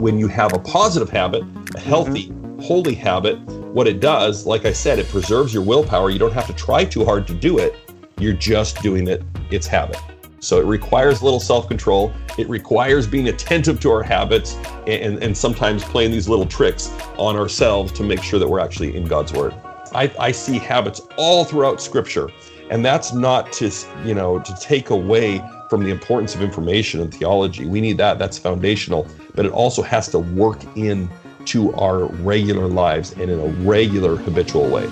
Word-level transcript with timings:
when 0.00 0.18
you 0.18 0.28
have 0.28 0.54
a 0.54 0.58
positive 0.58 1.10
habit, 1.10 1.44
a 1.76 1.80
healthy, 1.80 2.28
mm-hmm. 2.28 2.60
holy 2.62 2.94
habit, 2.94 3.38
what 3.74 3.86
it 3.86 4.00
does, 4.00 4.46
like 4.46 4.64
I 4.64 4.72
said, 4.72 4.98
it 4.98 5.08
preserves 5.08 5.52
your 5.52 5.62
willpower. 5.62 6.08
You 6.08 6.18
don't 6.18 6.32
have 6.32 6.46
to 6.46 6.54
try 6.54 6.86
too 6.86 7.04
hard 7.04 7.26
to 7.26 7.34
do 7.34 7.58
it. 7.58 7.76
You're 8.18 8.32
just 8.32 8.82
doing 8.82 9.08
it. 9.08 9.22
It's 9.50 9.66
habit. 9.66 9.98
So 10.40 10.58
it 10.58 10.64
requires 10.64 11.20
a 11.20 11.24
little 11.24 11.38
self 11.38 11.68
control. 11.68 12.12
It 12.38 12.48
requires 12.48 13.06
being 13.06 13.28
attentive 13.28 13.78
to 13.80 13.90
our 13.90 14.02
habits 14.02 14.56
and, 14.86 15.22
and 15.22 15.36
sometimes 15.36 15.84
playing 15.84 16.12
these 16.12 16.28
little 16.28 16.46
tricks 16.46 16.90
on 17.18 17.36
ourselves 17.36 17.92
to 17.92 18.02
make 18.02 18.22
sure 18.22 18.38
that 18.38 18.48
we're 18.48 18.60
actually 18.60 18.96
in 18.96 19.04
God's 19.04 19.34
Word. 19.34 19.54
I, 19.92 20.10
I 20.18 20.32
see 20.32 20.58
habits 20.58 21.02
all 21.18 21.44
throughout 21.44 21.82
Scripture. 21.82 22.30
And 22.70 22.84
that's 22.84 23.12
not 23.12 23.52
to, 23.54 23.70
you 24.04 24.14
know, 24.14 24.38
to 24.38 24.56
take 24.60 24.90
away 24.90 25.42
from 25.68 25.84
the 25.84 25.90
importance 25.90 26.34
of 26.34 26.40
information 26.40 27.00
and 27.00 27.12
theology. 27.12 27.66
We 27.66 27.80
need 27.80 27.98
that. 27.98 28.18
That's 28.18 28.38
foundational. 28.38 29.06
But 29.34 29.46
it 29.46 29.52
also 29.52 29.82
has 29.82 30.08
to 30.08 30.18
work 30.18 30.62
in 30.76 31.10
to 31.46 31.72
our 31.74 32.04
regular 32.06 32.66
lives 32.66 33.12
and 33.12 33.30
in 33.30 33.40
a 33.40 33.46
regular 33.64 34.16
habitual 34.16 34.68
way. 34.68 34.88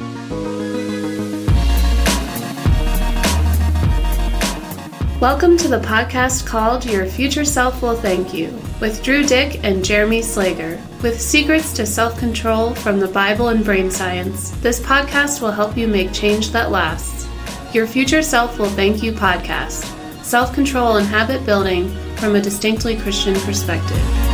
Welcome 5.21 5.57
to 5.57 5.69
the 5.69 5.81
podcast 5.81 6.47
called 6.47 6.87
Your 6.87 7.05
Future 7.05 7.45
Self 7.45 7.83
Will 7.83 7.97
Thank 7.97 8.33
You 8.33 8.57
with 8.81 9.03
Drew 9.03 9.25
Dyck 9.25 9.65
and 9.65 9.85
Jeremy 9.85 10.21
Slager. 10.21 10.81
With 11.03 11.21
secrets 11.21 11.73
to 11.73 11.87
self 11.87 12.17
control 12.19 12.75
from 12.75 13.01
the 13.01 13.09
Bible 13.09 13.49
and 13.49 13.65
brain 13.65 13.91
science, 13.91 14.51
this 14.63 14.79
podcast 14.79 15.41
will 15.41 15.51
help 15.51 15.77
you 15.77 15.89
make 15.89 16.13
change 16.13 16.51
that 16.51 16.71
lasts. 16.71 17.27
Your 17.75 17.87
Future 17.87 18.23
Self 18.23 18.59
Will 18.59 18.71
Thank 18.71 19.03
You 19.03 19.13
podcast 19.13 19.95
self 20.29 20.53
control 20.53 20.99
and 20.99 21.07
habit 21.07 21.45
building 21.47 21.89
from 22.17 22.37
a 22.37 22.41
distinctly 22.41 22.97
Christian 22.97 23.35
perspective. 23.41 24.28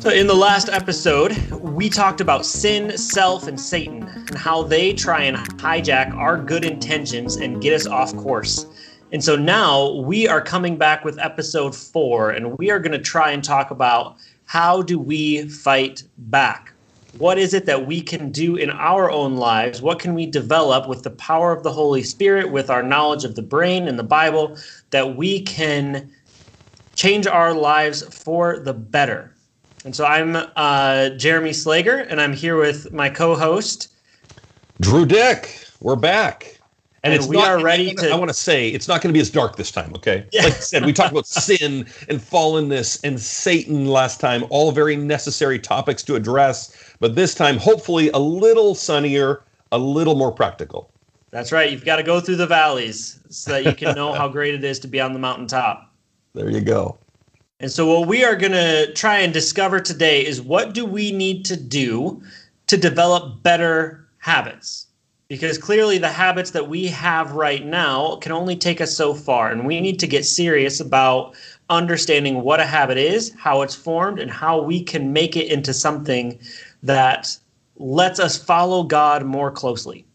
So, 0.00 0.08
in 0.08 0.26
the 0.26 0.34
last 0.34 0.70
episode, 0.70 1.36
we 1.50 1.90
talked 1.90 2.22
about 2.22 2.46
sin, 2.46 2.96
self, 2.96 3.46
and 3.46 3.60
Satan, 3.60 4.04
and 4.04 4.34
how 4.34 4.62
they 4.62 4.94
try 4.94 5.24
and 5.24 5.36
hijack 5.36 6.14
our 6.14 6.38
good 6.38 6.64
intentions 6.64 7.36
and 7.36 7.60
get 7.60 7.74
us 7.74 7.86
off 7.86 8.16
course. 8.16 8.64
And 9.12 9.22
so 9.22 9.36
now 9.36 9.92
we 9.96 10.26
are 10.26 10.40
coming 10.40 10.78
back 10.78 11.04
with 11.04 11.18
episode 11.18 11.76
four, 11.76 12.30
and 12.30 12.56
we 12.56 12.70
are 12.70 12.78
going 12.78 12.92
to 12.92 12.98
try 12.98 13.32
and 13.32 13.44
talk 13.44 13.70
about 13.70 14.16
how 14.46 14.80
do 14.80 14.98
we 14.98 15.46
fight 15.50 16.02
back? 16.16 16.72
What 17.18 17.36
is 17.36 17.52
it 17.52 17.66
that 17.66 17.86
we 17.86 18.00
can 18.00 18.32
do 18.32 18.56
in 18.56 18.70
our 18.70 19.10
own 19.10 19.36
lives? 19.36 19.82
What 19.82 19.98
can 19.98 20.14
we 20.14 20.24
develop 20.24 20.88
with 20.88 21.02
the 21.02 21.10
power 21.10 21.52
of 21.52 21.62
the 21.62 21.72
Holy 21.72 22.02
Spirit, 22.02 22.50
with 22.50 22.70
our 22.70 22.82
knowledge 22.82 23.24
of 23.24 23.34
the 23.34 23.42
brain 23.42 23.86
and 23.86 23.98
the 23.98 24.02
Bible, 24.02 24.56
that 24.92 25.16
we 25.16 25.42
can 25.42 26.10
change 26.94 27.26
our 27.26 27.52
lives 27.52 28.02
for 28.24 28.60
the 28.60 28.72
better? 28.72 29.29
And 29.84 29.96
so 29.96 30.04
I'm 30.04 30.36
uh, 30.56 31.10
Jeremy 31.10 31.50
Slager, 31.50 32.06
and 32.10 32.20
I'm 32.20 32.34
here 32.34 32.58
with 32.58 32.92
my 32.92 33.08
co-host 33.08 33.88
Drew 34.80 35.06
Dyck. 35.06 35.66
We're 35.80 35.96
back. 35.96 36.58
And, 37.02 37.14
and 37.14 37.28
we 37.28 37.36
not, 37.36 37.48
are 37.48 37.62
ready 37.62 37.90
I, 37.90 37.94
to. 37.94 38.10
I 38.10 38.16
want 38.16 38.28
to 38.28 38.34
say 38.34 38.68
it's 38.68 38.86
not 38.86 39.00
going 39.00 39.10
to 39.10 39.16
be 39.16 39.20
as 39.20 39.30
dark 39.30 39.56
this 39.56 39.70
time, 39.70 39.92
okay? 39.96 40.26
Yeah. 40.32 40.44
Like 40.44 40.52
I 40.52 40.56
said, 40.56 40.84
we 40.84 40.92
talked 40.92 41.12
about 41.12 41.26
sin 41.26 41.86
and 42.10 42.18
fallenness 42.18 43.00
and 43.04 43.18
Satan 43.18 43.86
last 43.86 44.20
time, 44.20 44.44
all 44.50 44.70
very 44.70 44.96
necessary 44.96 45.58
topics 45.58 46.02
to 46.04 46.14
address. 46.14 46.94
But 47.00 47.14
this 47.14 47.34
time, 47.34 47.56
hopefully, 47.56 48.10
a 48.10 48.18
little 48.18 48.74
sunnier, 48.74 49.44
a 49.72 49.78
little 49.78 50.14
more 50.14 50.30
practical. 50.30 50.90
That's 51.30 51.52
right. 51.52 51.70
You've 51.70 51.84
got 51.84 51.96
to 51.96 52.02
go 52.02 52.20
through 52.20 52.36
the 52.36 52.46
valleys 52.46 53.20
so 53.30 53.52
that 53.52 53.64
you 53.64 53.74
can 53.74 53.94
know 53.94 54.12
how 54.12 54.28
great 54.28 54.54
it 54.54 54.64
is 54.64 54.78
to 54.80 54.88
be 54.88 55.00
on 55.00 55.12
the 55.12 55.18
mountaintop. 55.18 55.86
There 56.32 56.48
you 56.48 56.60
go. 56.60 56.96
And 57.60 57.70
so, 57.70 57.86
what 57.86 58.08
we 58.08 58.24
are 58.24 58.36
going 58.36 58.52
to 58.52 58.90
try 58.94 59.18
and 59.18 59.34
discover 59.34 59.80
today 59.80 60.24
is 60.24 60.40
what 60.40 60.72
do 60.72 60.86
we 60.86 61.12
need 61.12 61.44
to 61.44 61.56
do 61.58 62.22
to 62.68 62.78
develop 62.78 63.42
better 63.42 64.08
habits? 64.16 64.86
Because 65.28 65.58
clearly, 65.58 65.98
the 65.98 66.08
habits 66.08 66.52
that 66.52 66.70
we 66.70 66.86
have 66.86 67.32
right 67.32 67.64
now 67.64 68.16
can 68.16 68.32
only 68.32 68.56
take 68.56 68.80
us 68.80 68.96
so 68.96 69.12
far. 69.12 69.52
And 69.52 69.66
we 69.66 69.78
need 69.82 69.98
to 69.98 70.06
get 70.06 70.24
serious 70.24 70.80
about 70.80 71.34
understanding 71.68 72.40
what 72.40 72.60
a 72.60 72.66
habit 72.66 72.96
is, 72.96 73.30
how 73.38 73.60
it's 73.60 73.74
formed, 73.74 74.20
and 74.20 74.30
how 74.30 74.62
we 74.62 74.82
can 74.82 75.12
make 75.12 75.36
it 75.36 75.52
into 75.52 75.74
something 75.74 76.38
that 76.82 77.36
lets 77.76 78.18
us 78.18 78.42
follow 78.42 78.84
God 78.84 79.26
more 79.26 79.50
closely. 79.50 80.06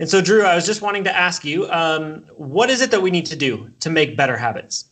And 0.00 0.10
so, 0.10 0.20
Drew, 0.20 0.42
I 0.42 0.56
was 0.56 0.66
just 0.66 0.82
wanting 0.82 1.04
to 1.04 1.16
ask 1.16 1.44
you 1.44 1.70
um, 1.70 2.24
what 2.34 2.70
is 2.70 2.80
it 2.80 2.90
that 2.90 3.02
we 3.02 3.12
need 3.12 3.26
to 3.26 3.36
do 3.36 3.70
to 3.78 3.88
make 3.88 4.16
better 4.16 4.36
habits? 4.36 4.86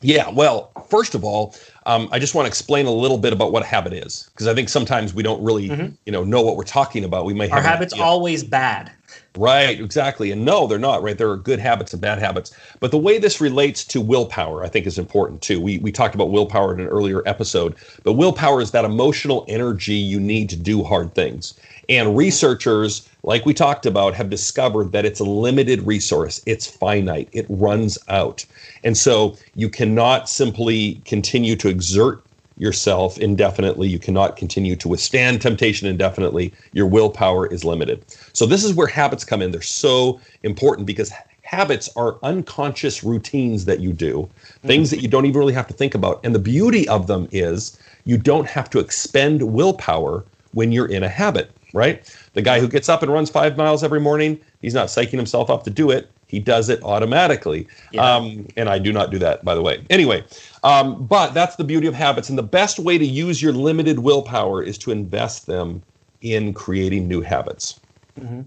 Yeah, 0.00 0.30
well, 0.30 0.70
first 0.88 1.14
of 1.14 1.24
all, 1.24 1.56
um, 1.86 2.08
I 2.12 2.18
just 2.18 2.34
want 2.34 2.46
to 2.46 2.48
explain 2.48 2.86
a 2.86 2.92
little 2.92 3.18
bit 3.18 3.32
about 3.32 3.50
what 3.50 3.62
a 3.62 3.66
habit 3.66 3.92
is 3.92 4.30
because 4.32 4.46
I 4.46 4.54
think 4.54 4.68
sometimes 4.68 5.12
we 5.12 5.22
don't 5.22 5.42
really, 5.42 5.68
mm-hmm. 5.68 5.94
you 6.06 6.12
know, 6.12 6.22
know 6.22 6.40
what 6.40 6.56
we're 6.56 6.62
talking 6.62 7.04
about. 7.04 7.24
We 7.24 7.34
may 7.34 7.48
have 7.48 7.58
our 7.58 7.62
habits 7.62 7.92
always 7.94 8.44
bad. 8.44 8.92
Right, 9.36 9.80
exactly. 9.80 10.30
And 10.32 10.44
no, 10.44 10.66
they're 10.66 10.78
not, 10.78 11.02
right? 11.02 11.16
There 11.16 11.30
are 11.30 11.36
good 11.36 11.58
habits 11.58 11.92
and 11.92 12.02
bad 12.02 12.18
habits. 12.18 12.54
But 12.80 12.90
the 12.90 12.98
way 12.98 13.18
this 13.18 13.40
relates 13.40 13.84
to 13.86 14.00
willpower, 14.00 14.64
I 14.64 14.68
think, 14.68 14.86
is 14.86 14.98
important 14.98 15.42
too. 15.42 15.60
We, 15.60 15.78
we 15.78 15.92
talked 15.92 16.14
about 16.14 16.30
willpower 16.30 16.74
in 16.74 16.80
an 16.80 16.88
earlier 16.88 17.22
episode, 17.26 17.76
but 18.02 18.14
willpower 18.14 18.60
is 18.60 18.70
that 18.72 18.84
emotional 18.84 19.44
energy 19.48 19.94
you 19.94 20.20
need 20.20 20.48
to 20.50 20.56
do 20.56 20.82
hard 20.82 21.14
things. 21.14 21.54
And 21.88 22.16
researchers, 22.16 23.08
like 23.22 23.46
we 23.46 23.54
talked 23.54 23.86
about, 23.86 24.14
have 24.14 24.28
discovered 24.28 24.92
that 24.92 25.06
it's 25.06 25.20
a 25.20 25.24
limited 25.24 25.82
resource, 25.86 26.42
it's 26.44 26.66
finite, 26.66 27.28
it 27.32 27.46
runs 27.48 27.98
out. 28.08 28.44
And 28.84 28.96
so 28.96 29.36
you 29.54 29.70
cannot 29.70 30.28
simply 30.28 31.00
continue 31.06 31.56
to 31.56 31.68
exert 31.68 32.22
yourself 32.58 33.18
indefinitely. 33.18 33.88
You 33.88 33.98
cannot 33.98 34.36
continue 34.36 34.76
to 34.76 34.88
withstand 34.88 35.40
temptation 35.40 35.88
indefinitely. 35.88 36.52
Your 36.72 36.86
willpower 36.86 37.46
is 37.46 37.64
limited. 37.64 38.04
So, 38.32 38.46
this 38.46 38.64
is 38.64 38.74
where 38.74 38.88
habits 38.88 39.24
come 39.24 39.40
in. 39.40 39.52
They're 39.52 39.62
so 39.62 40.20
important 40.42 40.86
because 40.86 41.12
habits 41.42 41.88
are 41.96 42.18
unconscious 42.22 43.02
routines 43.02 43.64
that 43.64 43.80
you 43.80 43.92
do, 43.92 44.28
things 44.64 44.90
that 44.90 45.00
you 45.00 45.08
don't 45.08 45.24
even 45.24 45.38
really 45.38 45.54
have 45.54 45.66
to 45.68 45.72
think 45.72 45.94
about. 45.94 46.20
And 46.22 46.34
the 46.34 46.40
beauty 46.40 46.86
of 46.88 47.06
them 47.06 47.26
is 47.30 47.78
you 48.04 48.18
don't 48.18 48.46
have 48.46 48.68
to 48.70 48.80
expend 48.80 49.40
willpower 49.42 50.24
when 50.52 50.72
you're 50.72 50.90
in 50.90 51.02
a 51.02 51.08
habit, 51.08 51.50
right? 51.72 52.02
The 52.34 52.42
guy 52.42 52.60
who 52.60 52.68
gets 52.68 52.88
up 52.88 53.02
and 53.02 53.12
runs 53.12 53.30
five 53.30 53.56
miles 53.56 53.82
every 53.84 54.00
morning, 54.00 54.40
he's 54.60 54.74
not 54.74 54.88
psyching 54.88 55.16
himself 55.16 55.50
up 55.50 55.64
to 55.64 55.70
do 55.70 55.90
it 55.90 56.10
he 56.28 56.38
does 56.38 56.68
it 56.68 56.80
automatically. 56.84 57.66
Yeah. 57.90 58.16
Um, 58.16 58.46
and 58.56 58.68
I 58.68 58.78
do 58.78 58.92
not 58.92 59.10
do 59.10 59.18
that, 59.18 59.44
by 59.44 59.54
the 59.54 59.62
way. 59.62 59.84
Anyway, 59.90 60.24
um, 60.62 61.06
but 61.06 61.32
that's 61.34 61.56
the 61.56 61.64
beauty 61.64 61.86
of 61.86 61.94
habits. 61.94 62.28
And 62.28 62.38
the 62.38 62.42
best 62.42 62.78
way 62.78 62.98
to 62.98 63.04
use 63.04 63.42
your 63.42 63.52
limited 63.52 63.98
willpower 64.00 64.62
is 64.62 64.78
to 64.78 64.92
invest 64.92 65.46
them 65.46 65.82
in 66.20 66.52
creating 66.52 67.08
new 67.08 67.22
habits. 67.22 67.80
Mm-hmm. 68.20 68.42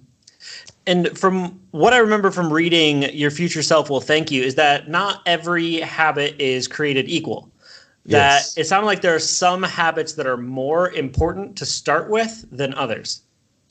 And 0.87 1.17
from 1.17 1.59
what 1.71 1.93
I 1.93 1.97
remember 1.97 2.31
from 2.31 2.53
reading 2.53 3.03
Your 3.13 3.31
Future 3.31 3.63
Self 3.63 3.89
Will 3.89 4.01
Thank 4.01 4.31
You, 4.31 4.43
is 4.43 4.55
that 4.55 4.89
not 4.89 5.21
every 5.25 5.79
habit 5.79 6.35
is 6.39 6.67
created 6.67 7.09
equal. 7.09 7.50
That 8.05 8.41
yes. 8.41 8.57
it 8.57 8.65
sounded 8.65 8.87
like 8.87 9.01
there 9.01 9.15
are 9.15 9.19
some 9.19 9.63
habits 9.63 10.13
that 10.13 10.25
are 10.25 10.37
more 10.37 10.91
important 10.91 11.55
to 11.57 11.65
start 11.65 12.09
with 12.09 12.45
than 12.51 12.73
others. 12.73 13.21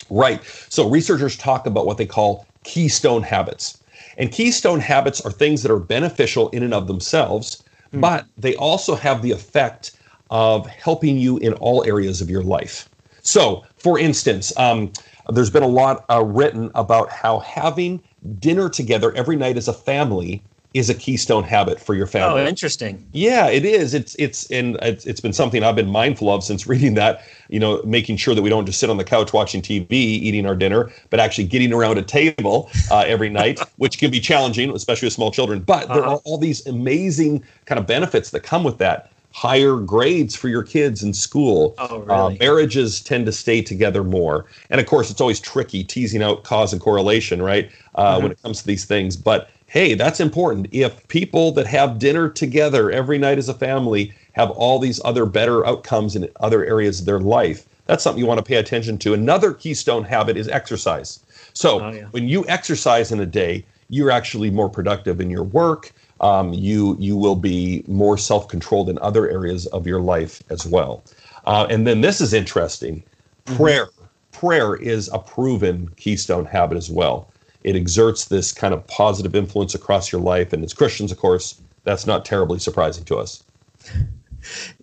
Right. 0.09 0.43
So 0.69 0.89
researchers 0.89 1.37
talk 1.37 1.67
about 1.67 1.87
what 1.87 1.99
they 1.99 2.07
call 2.07 2.47
keystone 2.65 3.23
habits. 3.23 3.79
And 4.19 4.31
keystone 4.31 4.81
habits 4.81 5.21
are 5.21 5.33
things 5.33 5.63
that 5.63 5.73
are 5.73 5.79
beneficial 5.79 6.49
in 6.51 6.63
and 6.63 6.75
of 6.75 6.87
themselves, 6.87 7.63
mm. 7.93 8.01
but 8.01 8.27
they 8.39 8.55
also 8.57 8.95
have 8.95 9.23
the 9.23 9.31
effect 9.31 9.93
of 10.31 10.67
helping 10.67 11.19
you 11.19 11.39
in 11.39 11.55
all 11.55 11.85
areas 11.85 12.21
of 12.21 12.31
your 12.31 12.43
life. 12.43 12.89
So, 13.23 13.65
for 13.77 13.99
instance, 13.99 14.57
um, 14.57 14.93
there's 15.29 15.51
been 15.51 15.63
a 15.63 15.69
lot 15.69 16.05
uh, 16.09 16.25
written 16.25 16.71
about 16.75 17.11
how 17.11 17.41
having 17.41 18.03
dinner 18.39 18.69
together 18.69 19.13
every 19.15 19.37
night 19.37 19.57
as 19.57 19.69
a 19.69 19.73
family 19.73 20.43
is 20.73 20.89
a 20.89 20.95
keystone 20.95 21.43
habit 21.43 21.81
for 21.81 21.95
your 21.95 22.07
family. 22.07 22.43
Oh, 22.43 22.47
interesting. 22.47 23.05
Yeah, 23.13 23.49
it 23.49 23.65
is. 23.65 23.93
It's 23.93 24.15
it's 24.19 24.49
and 24.53 24.77
it's, 24.83 25.05
it's 25.05 25.21
been 25.21 25.33
something 25.33 25.65
I've 25.65 25.75
been 25.75 25.91
mindful 25.91 26.33
of 26.33 26.45
since 26.45 26.67
reading 26.69 26.95
that. 26.95 27.23
You 27.49 27.59
know, 27.59 27.83
making 27.85 28.17
sure 28.17 28.35
that 28.37 28.43
we 28.43 28.49
don't 28.49 28.67
just 28.67 28.79
sit 28.79 28.89
on 28.91 28.97
the 28.97 29.05
couch 29.05 29.33
watching 29.33 29.61
TV, 29.61 29.91
eating 29.91 30.47
our 30.47 30.55
dinner, 30.55 30.93
but 31.11 31.19
actually 31.19 31.45
getting 31.45 31.73
around 31.73 31.99
a 31.99 32.03
table 32.03 32.71
uh, 32.91 33.05
every 33.07 33.29
night, 33.29 33.59
which 33.77 33.99
can 33.99 34.11
be 34.11 34.21
challenging, 34.21 34.71
especially 34.71 35.07
with 35.07 35.15
small 35.15 35.33
children. 35.33 35.61
But 35.61 35.85
uh-huh. 35.85 35.95
there 35.95 36.05
are 36.05 36.17
all 36.25 36.39
these 36.39 36.65
amazing 36.67 37.45
kind 37.65 37.79
of 37.81 37.87
benefits 37.87 38.31
that 38.31 38.41
come 38.41 38.63
with 38.63 38.79
that. 38.79 39.11
Higher 39.33 39.77
grades 39.77 40.35
for 40.35 40.49
your 40.49 40.65
kids 40.65 41.05
in 41.05 41.15
school. 41.15 41.75
Oh, 41.79 41.99
really? 42.01 42.11
uh, 42.11 42.31
marriages 42.41 43.01
tend 43.01 43.27
to 43.27 43.33
stay 43.33 43.63
together 43.63 44.03
more, 44.03 44.47
and 44.71 44.81
of 44.81 44.87
course, 44.87 45.11
it's 45.11 45.21
always 45.21 45.39
tricky 45.41 45.85
teasing 45.85 46.23
out 46.23 46.43
cause 46.45 46.73
and 46.73 46.83
correlation, 46.83 47.41
right? 47.41 47.71
Uh, 47.95 48.15
mm-hmm. 48.15 48.23
When 48.23 48.33
it 48.33 48.43
comes 48.43 48.61
to 48.61 48.67
these 48.67 48.85
things, 48.85 49.17
but 49.17 49.51
hey, 49.71 49.95
that's 49.95 50.19
important. 50.19 50.67
If 50.73 51.07
people 51.07 51.53
that 51.53 51.67
have 51.69 52.01
dinner 52.01 52.29
together 52.29 52.91
every 52.91 53.19
night 53.19 53.39
as 53.39 53.49
a 53.49 53.55
family 53.55 54.13
have 54.33 54.51
all 54.51 54.81
these 54.81 55.01
other 55.05 55.25
better 55.25 55.65
outcomes 55.65 56.17
in 56.17 56.29
other 56.41 56.65
areas 56.65 56.99
of 56.99 57.07
their 57.07 57.21
life, 57.21 57.67
that's 57.87 58.03
something 58.03 58.19
you 58.19 58.27
want 58.27 58.39
to 58.39 58.45
pay 58.45 58.57
attention 58.57 58.99
to. 58.99 59.15
Another 59.15 59.55
keystone 59.55 60.03
habit 60.03 60.37
is 60.37 60.49
exercise. 60.49 61.21
So 61.53 61.81
oh, 61.83 61.93
yeah. 61.93 62.07
when 62.11 62.29
you 62.29 62.45
exercise 62.49 63.13
in 63.13 63.21
a 63.21 63.27
day, 63.27 63.65
you're 63.89 64.11
actually 64.11 64.51
more 64.51 64.69
productive 64.69 65.21
in 65.21 65.31
your 65.31 65.45
work. 65.45 65.93
Um, 66.21 66.53
you 66.53 66.97
you 66.99 67.17
will 67.17 67.37
be 67.37 67.85
more 67.87 68.19
self-controlled 68.19 68.91
in 68.91 68.99
other 68.99 69.31
areas 69.31 69.67
of 69.69 69.87
your 69.87 70.01
life 70.01 70.43
as 70.51 70.67
well. 70.67 71.05
Uh, 71.47 71.69
and 71.71 71.87
then 71.87 72.01
this 72.01 72.21
is 72.21 72.35
interesting. 72.35 73.05
Prayer. 73.45 73.87
Mm-hmm. 73.87 73.97
Prayer 74.33 74.75
is 74.75 75.09
a 75.13 75.19
proven 75.19 75.89
keystone 75.97 76.47
habit 76.47 76.77
as 76.77 76.91
well. 76.91 77.30
It 77.63 77.77
exerts 77.77 78.27
this 78.27 78.53
kind 78.53 78.73
of 78.73 78.87
positive 78.87 79.35
influence 79.35 79.75
across 79.75 80.11
your 80.11 80.21
life, 80.21 80.53
and 80.53 80.65
as 80.65 80.73
Christians, 80.73 81.13
of 81.13 81.19
course, 81.19 81.61
that's 81.85 82.07
not 82.07 82.25
terribly 82.25 82.59
surprising 82.59 83.05
to 83.05 83.17
us. 83.17 83.43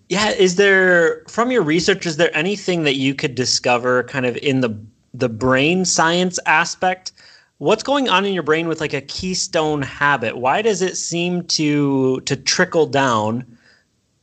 Yeah, 0.08 0.30
is 0.30 0.56
there 0.56 1.22
from 1.28 1.50
your 1.50 1.62
research 1.62 2.06
is 2.06 2.16
there 2.16 2.34
anything 2.34 2.84
that 2.84 2.96
you 2.96 3.14
could 3.14 3.34
discover 3.34 4.04
kind 4.04 4.24
of 4.24 4.36
in 4.38 4.60
the 4.60 4.74
the 5.12 5.28
brain 5.28 5.84
science 5.84 6.38
aspect? 6.46 7.12
What's 7.58 7.82
going 7.82 8.08
on 8.08 8.24
in 8.24 8.32
your 8.32 8.42
brain 8.42 8.68
with 8.68 8.80
like 8.80 8.94
a 8.94 9.00
keystone 9.00 9.82
habit? 9.82 10.38
Why 10.38 10.62
does 10.62 10.80
it 10.80 10.96
seem 10.96 11.44
to 11.48 12.20
to 12.20 12.36
trickle 12.36 12.86
down 12.86 13.44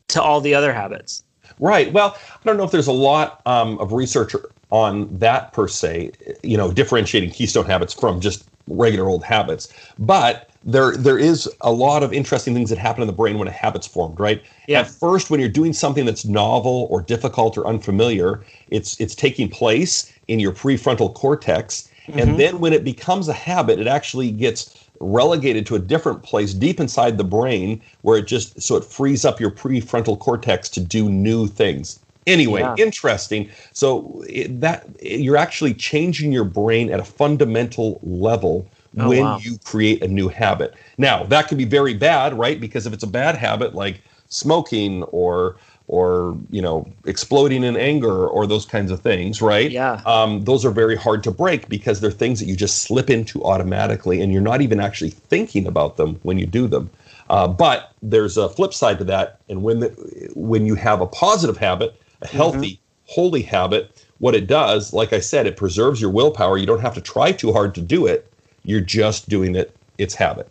to 0.07 0.21
all 0.21 0.41
the 0.41 0.55
other 0.55 0.73
habits? 0.73 1.23
Right. 1.59 1.93
Well, 1.93 2.17
I 2.31 2.39
don't 2.43 2.57
know 2.57 2.63
if 2.63 2.71
there's 2.71 2.87
a 2.87 2.91
lot 2.91 3.41
um, 3.45 3.77
of 3.79 3.93
research 3.93 4.35
on 4.71 5.17
that 5.17 5.53
per 5.53 5.67
se, 5.67 6.11
you 6.43 6.57
know, 6.57 6.71
differentiating 6.71 7.31
keystone 7.31 7.65
habits 7.65 7.93
from 7.93 8.19
just 8.19 8.45
regular 8.67 9.07
old 9.07 9.23
habits. 9.23 9.71
But 9.99 10.49
there 10.63 10.97
there 10.97 11.19
is 11.19 11.47
a 11.61 11.71
lot 11.71 12.01
of 12.01 12.11
interesting 12.11 12.53
things 12.53 12.69
that 12.71 12.79
happen 12.79 13.01
in 13.01 13.07
the 13.07 13.13
brain 13.13 13.37
when 13.37 13.47
a 13.47 13.51
habit's 13.51 13.85
formed, 13.85 14.19
right? 14.19 14.43
Yeah. 14.67 14.81
At 14.81 14.87
first, 14.87 15.29
when 15.29 15.39
you're 15.39 15.49
doing 15.49 15.73
something 15.73 16.05
that's 16.05 16.25
novel 16.25 16.87
or 16.89 17.01
difficult 17.01 17.57
or 17.57 17.67
unfamiliar, 17.67 18.43
it's 18.69 18.99
it's 18.99 19.13
taking 19.13 19.49
place 19.49 20.11
in 20.27 20.39
your 20.39 20.51
prefrontal 20.51 21.13
cortex. 21.13 21.89
Mm-hmm. 22.07 22.19
And 22.19 22.39
then 22.39 22.59
when 22.59 22.73
it 22.73 22.83
becomes 22.83 23.27
a 23.27 23.33
habit, 23.33 23.79
it 23.79 23.87
actually 23.87 24.31
gets 24.31 24.75
relegated 24.99 25.65
to 25.67 25.75
a 25.75 25.79
different 25.79 26.23
place 26.23 26.53
deep 26.53 26.79
inside 26.79 27.17
the 27.17 27.23
brain 27.23 27.81
where 28.01 28.17
it 28.17 28.27
just 28.27 28.59
so 28.61 28.75
it 28.75 28.83
frees 28.83 29.25
up 29.25 29.39
your 29.39 29.51
prefrontal 29.51 30.17
cortex 30.17 30.69
to 30.69 30.79
do 30.79 31.09
new 31.09 31.47
things. 31.47 31.99
Anyway, 32.27 32.61
yeah. 32.61 32.75
interesting. 32.77 33.49
So 33.73 34.23
it, 34.27 34.59
that 34.61 34.87
you're 35.01 35.37
actually 35.37 35.73
changing 35.73 36.31
your 36.31 36.43
brain 36.43 36.91
at 36.91 36.99
a 36.99 37.05
fundamental 37.05 37.99
level 38.01 38.67
oh, 38.97 39.09
when 39.09 39.23
wow. 39.23 39.37
you 39.37 39.57
create 39.59 40.01
a 40.03 40.07
new 40.07 40.27
habit. 40.27 40.73
Now, 40.97 41.23
that 41.25 41.47
can 41.47 41.57
be 41.57 41.65
very 41.65 41.93
bad, 41.93 42.37
right? 42.37 42.59
Because 42.59 42.87
if 42.87 42.93
it's 42.93 43.03
a 43.03 43.07
bad 43.07 43.35
habit 43.35 43.75
like 43.75 44.01
smoking 44.29 45.03
or 45.03 45.57
or 45.87 46.35
you 46.49 46.61
know 46.61 46.87
exploding 47.05 47.63
in 47.63 47.77
anger 47.77 48.27
or 48.27 48.47
those 48.47 48.65
kinds 48.65 48.89
of 48.89 49.01
things 49.01 49.41
right 49.41 49.69
yeah 49.69 50.01
um, 50.05 50.43
those 50.43 50.65
are 50.65 50.71
very 50.71 50.95
hard 50.95 51.23
to 51.23 51.29
break 51.29 51.69
because 51.69 52.01
they're 52.01 52.09
things 52.09 52.39
that 52.39 52.47
you 52.47 52.55
just 52.55 52.81
slip 52.81 53.09
into 53.09 53.43
automatically 53.43 54.21
and 54.21 54.33
you're 54.33 54.41
not 54.41 54.61
even 54.61 54.79
actually 54.79 55.11
thinking 55.11 55.67
about 55.67 55.97
them 55.97 56.19
when 56.23 56.39
you 56.39 56.45
do 56.45 56.67
them 56.67 56.89
uh, 57.29 57.47
but 57.47 57.93
there's 58.01 58.35
a 58.37 58.49
flip 58.49 58.73
side 58.73 58.97
to 58.97 59.03
that 59.03 59.39
and 59.47 59.61
when 59.61 59.79
the, 59.79 59.89
when 60.33 60.65
you 60.65 60.73
have 60.73 61.01
a 61.01 61.07
positive 61.07 61.57
habit 61.57 61.95
a 62.25 62.35
healthy 62.35 62.73
mm-hmm. 62.73 63.13
holy 63.13 63.41
habit 63.41 64.05
what 64.19 64.35
it 64.35 64.47
does 64.47 64.93
like 64.93 65.13
i 65.13 65.19
said 65.19 65.45
it 65.45 65.57
preserves 65.57 66.01
your 66.01 66.09
willpower 66.09 66.57
you 66.57 66.65
don't 66.65 66.81
have 66.81 66.93
to 66.93 67.01
try 67.01 67.31
too 67.31 67.51
hard 67.53 67.73
to 67.75 67.81
do 67.81 68.05
it 68.05 68.31
you're 68.65 68.81
just 68.81 69.29
doing 69.29 69.55
it. 69.55 69.75
It's 69.97 70.15
habit. 70.15 70.49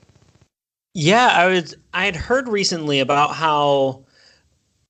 Yeah, 0.95 1.29
I 1.33 1.47
was. 1.49 1.75
I 1.93 2.05
had 2.05 2.17
heard 2.17 2.49
recently 2.49 3.01
about 3.01 3.35
how 3.35 4.05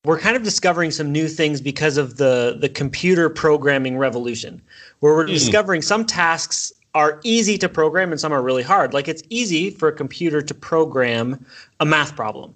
we're 0.05 0.19
kind 0.19 0.37
of 0.37 0.43
discovering 0.43 0.91
some 0.91 1.11
new 1.11 1.27
things 1.29 1.61
because 1.61 1.97
of 1.97 2.19
the 2.19 2.57
the 2.61 2.69
computer 2.69 3.31
programming 3.31 3.97
revolution, 3.97 4.63
where 5.01 5.15
we're 5.15 5.27
mm. 5.27 5.31
discovering 5.31 5.83
some 5.83 6.05
tasks 6.05 6.73
are 6.95 7.21
easy 7.25 7.59
to 7.59 7.69
program 7.69 8.13
and 8.13 8.21
some 8.21 8.33
are 8.33 8.43
really 8.43 8.63
hard. 8.63 8.95
Like 8.95 9.09
it's 9.09 9.23
easy 9.31 9.71
for 9.71 9.89
a 9.89 9.93
computer 9.93 10.41
to 10.43 10.55
program 10.55 11.45
a 11.81 11.87
math 11.87 12.15
problem 12.15 12.55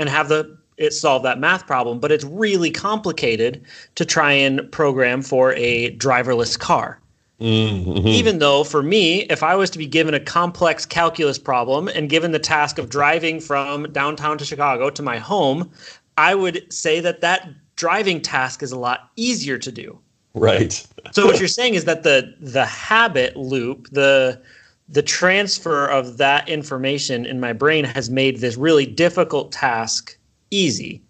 and 0.00 0.08
have 0.08 0.28
the 0.28 0.58
it 0.76 0.92
solve 0.92 1.22
that 1.22 1.38
math 1.38 1.66
problem, 1.66 1.98
but 1.98 2.12
it's 2.12 2.24
really 2.24 2.70
complicated 2.70 3.62
to 3.94 4.04
try 4.04 4.32
and 4.32 4.70
program 4.72 5.22
for 5.22 5.54
a 5.54 5.96
driverless 5.96 6.58
car. 6.58 7.00
Mm-hmm. 7.40 8.06
Even 8.08 8.38
though, 8.38 8.64
for 8.64 8.82
me, 8.82 9.22
if 9.24 9.42
I 9.42 9.56
was 9.56 9.68
to 9.70 9.78
be 9.78 9.86
given 9.86 10.14
a 10.14 10.20
complex 10.20 10.86
calculus 10.86 11.38
problem 11.38 11.88
and 11.88 12.08
given 12.08 12.32
the 12.32 12.38
task 12.38 12.78
of 12.78 12.88
driving 12.88 13.40
from 13.40 13.92
downtown 13.92 14.38
to 14.38 14.44
Chicago 14.44 14.88
to 14.88 15.02
my 15.02 15.18
home, 15.18 15.70
I 16.16 16.34
would 16.34 16.72
say 16.72 17.00
that 17.00 17.20
that 17.20 17.48
driving 17.76 18.22
task 18.22 18.62
is 18.62 18.72
a 18.72 18.78
lot 18.78 19.10
easier 19.16 19.58
to 19.58 19.70
do. 19.70 19.98
Right. 20.32 20.86
so 21.12 21.26
what 21.26 21.38
you're 21.38 21.48
saying 21.48 21.74
is 21.74 21.84
that 21.84 22.02
the 22.02 22.34
the 22.40 22.66
habit 22.66 23.36
loop, 23.36 23.88
the 23.90 24.40
the 24.88 25.02
transfer 25.02 25.86
of 25.86 26.18
that 26.18 26.48
information 26.48 27.26
in 27.26 27.40
my 27.40 27.52
brain 27.52 27.84
has 27.84 28.08
made 28.08 28.38
this 28.38 28.56
really 28.56 28.86
difficult 28.86 29.50
task 29.50 30.16
easy. 30.56 31.02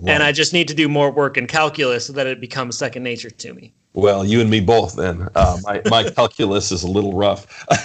Right. 0.00 0.14
And 0.14 0.22
I 0.22 0.30
just 0.30 0.52
need 0.52 0.68
to 0.68 0.74
do 0.74 0.88
more 0.88 1.10
work 1.10 1.36
in 1.36 1.46
calculus 1.46 2.06
so 2.06 2.12
that 2.12 2.26
it 2.26 2.40
becomes 2.40 2.78
second 2.78 3.02
nature 3.02 3.30
to 3.30 3.52
me. 3.52 3.72
Well, 3.94 4.24
you 4.24 4.40
and 4.40 4.48
me 4.48 4.60
both. 4.60 4.94
Then 4.94 5.28
uh, 5.34 5.58
my 5.64 5.82
my 5.86 6.08
calculus 6.16 6.70
is 6.70 6.84
a 6.84 6.88
little 6.88 7.14
rough. 7.14 7.66
I 7.70 7.76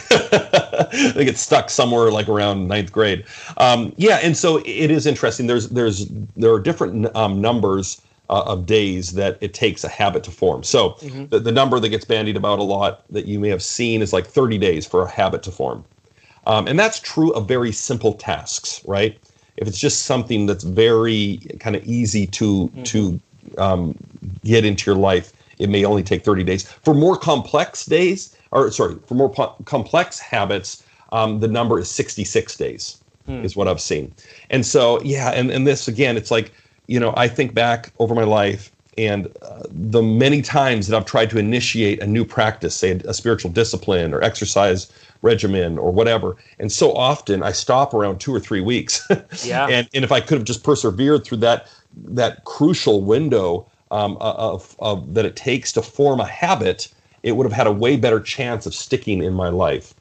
think 1.12 1.28
it's 1.28 1.42
stuck 1.42 1.72
somewhere 1.72 2.12
like 2.12 2.30
around 2.30 2.68
ninth 2.68 2.92
grade. 2.92 3.26
Um, 3.58 3.94
yeah, 3.98 4.20
and 4.22 4.38
so 4.38 4.58
it 4.58 4.92
is 4.92 5.08
interesting. 5.08 5.48
There's 5.48 5.70
there's 5.70 6.06
there 6.36 6.54
are 6.54 6.60
different 6.60 7.14
um, 7.16 7.42
numbers 7.42 8.00
uh, 8.30 8.44
of 8.46 8.68
days 8.68 9.14
that 9.14 9.38
it 9.42 9.56
takes 9.56 9.84
a 9.84 9.90
habit 9.90 10.24
to 10.26 10.32
form. 10.32 10.62
So 10.64 10.92
mm-hmm. 10.92 11.26
the, 11.28 11.40
the 11.40 11.52
number 11.52 11.80
that 11.80 11.90
gets 11.90 12.06
bandied 12.06 12.38
about 12.38 12.60
a 12.60 12.64
lot 12.64 13.06
that 13.10 13.26
you 13.26 13.40
may 13.40 13.50
have 13.50 13.64
seen 13.64 14.02
is 14.02 14.14
like 14.14 14.28
30 14.28 14.58
days 14.58 14.86
for 14.86 15.04
a 15.04 15.10
habit 15.10 15.42
to 15.44 15.52
form, 15.52 15.84
um, 16.46 16.68
and 16.68 16.78
that's 16.78 17.00
true 17.00 17.32
of 17.34 17.48
very 17.48 17.72
simple 17.72 18.14
tasks, 18.14 18.82
right? 18.86 19.18
If 19.64 19.70
it's 19.70 19.80
just 19.80 20.04
something 20.04 20.46
that's 20.46 20.64
very 20.64 21.40
kind 21.60 21.76
of 21.76 21.84
easy 21.86 22.28
to 22.28 22.68
mm-hmm. 22.68 22.84
to 22.84 23.20
um, 23.58 23.98
get 24.44 24.66
into 24.66 24.92
your 24.92 25.00
life 25.00 25.34
it 25.60 25.70
may 25.70 25.86
only 25.86 26.04
take 26.04 26.24
30 26.24 26.44
days. 26.44 26.64
For 26.64 26.94
more 26.94 27.18
complex 27.18 27.86
days, 27.86 28.36
or 28.52 28.72
sorry, 28.72 28.96
for 29.08 29.16
more 29.16 29.30
po- 29.30 29.56
complex 29.66 30.20
habits, 30.20 30.84
um, 31.12 31.40
the 31.40 31.48
number 31.48 31.80
is 31.80 31.90
66 31.90 32.56
days, 32.58 32.98
hmm. 33.26 33.44
is 33.44 33.56
what 33.56 33.68
I've 33.68 33.82
seen. 33.82 34.14
And 34.50 34.66
so, 34.66 35.02
yeah, 35.04 35.30
and, 35.30 35.52
and 35.52 35.66
this 35.66 35.88
again, 35.88 36.18
it's 36.18 36.32
like, 36.32 36.52
you 36.88 37.00
know, 37.00 37.14
I 37.16 37.28
think 37.28 37.54
back 37.54 37.94
over 38.00 38.14
my 38.14 38.24
life 38.24 38.72
and 38.98 39.28
uh, 39.42 39.64
the 39.70 40.02
many 40.02 40.42
times 40.42 40.88
that 40.88 40.98
I've 40.98 41.06
tried 41.06 41.30
to 41.32 41.38
initiate 41.38 42.02
a 42.02 42.08
new 42.08 42.26
practice, 42.26 42.76
say 42.76 42.92
a, 42.92 43.10
a 43.10 43.14
spiritual 43.14 43.52
discipline 43.52 44.14
or 44.14 44.22
exercise 44.22 44.92
regimen 45.22 45.78
or 45.78 45.92
whatever. 45.92 46.36
And 46.60 46.72
so 46.72 46.94
often 46.94 47.42
I 47.44 47.52
stop 47.52 47.94
around 47.94 48.20
two 48.20 48.34
or 48.34 48.40
three 48.40 48.62
weeks. 48.62 49.08
yeah. 49.44 49.68
And, 49.68 49.90
and 49.94 50.04
if 50.04 50.12
I 50.12 50.20
could 50.20 50.38
have 50.38 50.46
just 50.46 50.64
persevered 50.64 51.26
through 51.26 51.38
that, 51.38 51.68
that 52.06 52.44
crucial 52.44 53.02
window 53.02 53.66
um, 53.90 54.18
of, 54.20 54.76
of, 54.80 55.14
that 55.14 55.26
it 55.26 55.36
takes 55.36 55.72
to 55.74 55.82
form 55.82 56.20
a 56.20 56.26
habit, 56.26 56.94
it 57.24 57.34
would 57.34 57.46
have 57.46 57.54
had 57.54 57.68
a 57.68 57.72
way 57.72 57.96
better 57.96 58.20
chance 58.20 58.66
of 58.66 58.76
sticking 58.76 59.24
in 59.24 59.34
my 59.34 59.50
life. 59.50 59.94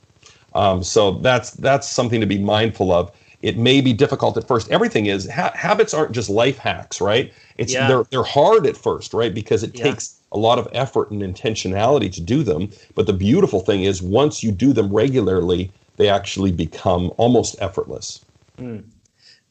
Um, 0.54 0.82
so 0.82 1.12
that's 1.12 1.52
that's 1.52 1.88
something 1.88 2.20
to 2.20 2.26
be 2.26 2.38
mindful 2.38 2.92
of. 2.92 3.10
It 3.42 3.58
may 3.58 3.80
be 3.80 3.92
difficult 3.92 4.36
at 4.36 4.46
first. 4.46 4.70
Everything 4.70 5.06
is 5.06 5.28
ha- 5.28 5.52
habits 5.54 5.92
aren't 5.92 6.12
just 6.12 6.30
life 6.30 6.58
hacks, 6.58 7.00
right? 7.00 7.32
It's 7.58 7.72
yeah. 7.72 7.88
they're 7.88 8.04
they're 8.10 8.22
hard 8.22 8.66
at 8.66 8.76
first, 8.76 9.12
right? 9.12 9.34
Because 9.34 9.62
it 9.62 9.76
yeah. 9.76 9.84
takes 9.84 10.16
a 10.32 10.38
lot 10.38 10.58
of 10.58 10.68
effort 10.72 11.10
and 11.10 11.22
intentionality 11.22 12.10
to 12.12 12.20
do 12.20 12.42
them. 12.42 12.70
But 12.94 13.06
the 13.06 13.12
beautiful 13.12 13.60
thing 13.60 13.82
is, 13.82 14.00
once 14.00 14.42
you 14.42 14.52
do 14.52 14.72
them 14.72 14.92
regularly, 14.92 15.70
they 15.96 16.08
actually 16.08 16.52
become 16.52 17.12
almost 17.16 17.56
effortless. 17.60 18.24
Mm. 18.58 18.84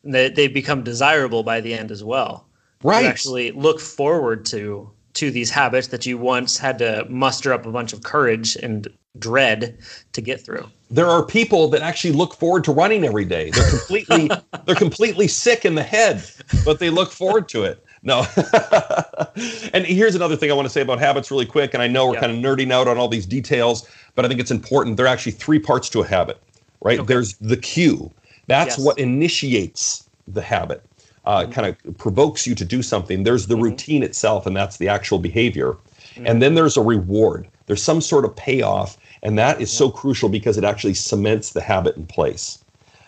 They 0.03 0.29
they 0.29 0.47
become 0.47 0.83
desirable 0.83 1.43
by 1.43 1.61
the 1.61 1.73
end 1.73 1.91
as 1.91 2.03
well 2.03 2.47
right. 2.83 3.05
actually 3.05 3.51
look 3.51 3.79
forward 3.79 4.45
to 4.45 4.89
to 5.13 5.29
these 5.29 5.49
habits 5.49 5.87
that 5.87 6.05
you 6.05 6.17
once 6.17 6.57
had 6.57 6.79
to 6.79 7.05
muster 7.09 7.51
up 7.51 7.65
a 7.65 7.71
bunch 7.71 7.91
of 7.93 8.01
courage 8.03 8.55
and 8.55 8.87
dread 9.19 9.77
to 10.13 10.21
get 10.21 10.41
through. 10.41 10.67
There 10.89 11.07
are 11.07 11.25
people 11.25 11.67
that 11.69 11.81
actually 11.81 12.13
look 12.13 12.35
forward 12.35 12.63
to 12.65 12.71
running 12.71 13.03
every 13.05 13.25
day. 13.25 13.49
They're 13.49 13.69
completely 13.69 14.29
they're 14.65 14.75
completely 14.75 15.27
sick 15.27 15.65
in 15.65 15.75
the 15.75 15.83
head, 15.83 16.23
but 16.65 16.79
they 16.79 16.89
look 16.89 17.11
forward 17.11 17.49
to 17.49 17.63
it. 17.63 17.83
No. 18.03 18.25
and 19.73 19.85
here's 19.85 20.15
another 20.15 20.35
thing 20.35 20.49
I 20.49 20.53
want 20.55 20.65
to 20.65 20.71
say 20.71 20.81
about 20.81 20.99
habits 20.99 21.29
really 21.29 21.45
quick 21.45 21.73
and 21.73 21.83
I 21.83 21.87
know 21.87 22.07
we're 22.07 22.19
kind 22.19 22.31
of 22.31 22.37
nerding 22.37 22.71
out 22.71 22.87
on 22.87 22.97
all 22.97 23.07
these 23.07 23.25
details, 23.25 23.87
but 24.15 24.25
I 24.25 24.27
think 24.27 24.39
it's 24.39 24.51
important. 24.51 24.97
There 24.97 25.05
are 25.05 25.09
actually 25.09 25.33
three 25.33 25.59
parts 25.59 25.89
to 25.89 26.01
a 26.01 26.07
habit, 26.07 26.41
right? 26.81 26.99
Okay. 26.99 27.07
There's 27.07 27.35
the 27.37 27.57
cue. 27.57 28.11
That's 28.47 28.77
yes. 28.77 28.85
what 28.85 28.97
initiates 28.97 30.09
the 30.27 30.41
habit 30.41 30.83
uh, 31.25 31.41
mm-hmm. 31.41 31.51
kind 31.51 31.67
of 31.67 31.97
provokes 31.97 32.47
you 32.47 32.55
to 32.55 32.65
do 32.65 32.81
something. 32.81 33.23
There's 33.23 33.47
the 33.47 33.55
mm-hmm. 33.55 33.63
routine 33.63 34.03
itself, 34.03 34.45
and 34.45 34.55
that's 34.55 34.77
the 34.77 34.89
actual 34.89 35.19
behavior. 35.19 35.73
Mm-hmm. 35.73 36.27
And 36.27 36.41
then 36.41 36.55
there's 36.55 36.77
a 36.77 36.81
reward. 36.81 37.47
There's 37.71 37.81
some 37.81 38.01
sort 38.01 38.25
of 38.25 38.35
payoff, 38.35 38.97
and 39.23 39.39
that 39.39 39.61
is 39.61 39.73
yeah. 39.73 39.77
so 39.77 39.89
crucial 39.89 40.27
because 40.27 40.57
it 40.57 40.65
actually 40.65 40.93
cements 40.93 41.53
the 41.53 41.61
habit 41.61 41.95
in 41.95 42.05
place. 42.05 42.61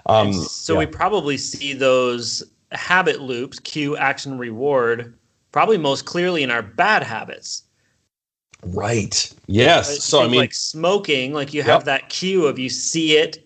Um, 0.06 0.32
so 0.32 0.72
yeah. 0.72 0.80
we 0.80 0.86
probably 0.86 1.36
see 1.36 1.74
those 1.74 2.42
habit 2.72 3.20
loops, 3.20 3.60
cue, 3.60 3.98
action, 3.98 4.38
reward, 4.38 5.18
probably 5.52 5.78
most 5.78 6.06
clearly 6.06 6.44
in 6.44 6.50
our 6.50 6.62
bad 6.62 7.04
habits. 7.04 7.64
Right. 8.68 9.34
Yes. 9.48 10.02
so 10.02 10.22
I 10.22 10.30
mean, 10.30 10.40
like 10.40 10.54
smoking, 10.54 11.34
like 11.34 11.54
you 11.54 11.62
have 11.64 11.82
yep. 11.82 11.84
that 11.84 12.08
cue 12.08 12.46
of 12.46 12.58
you 12.58 12.70
see 12.70 13.18
it, 13.18 13.46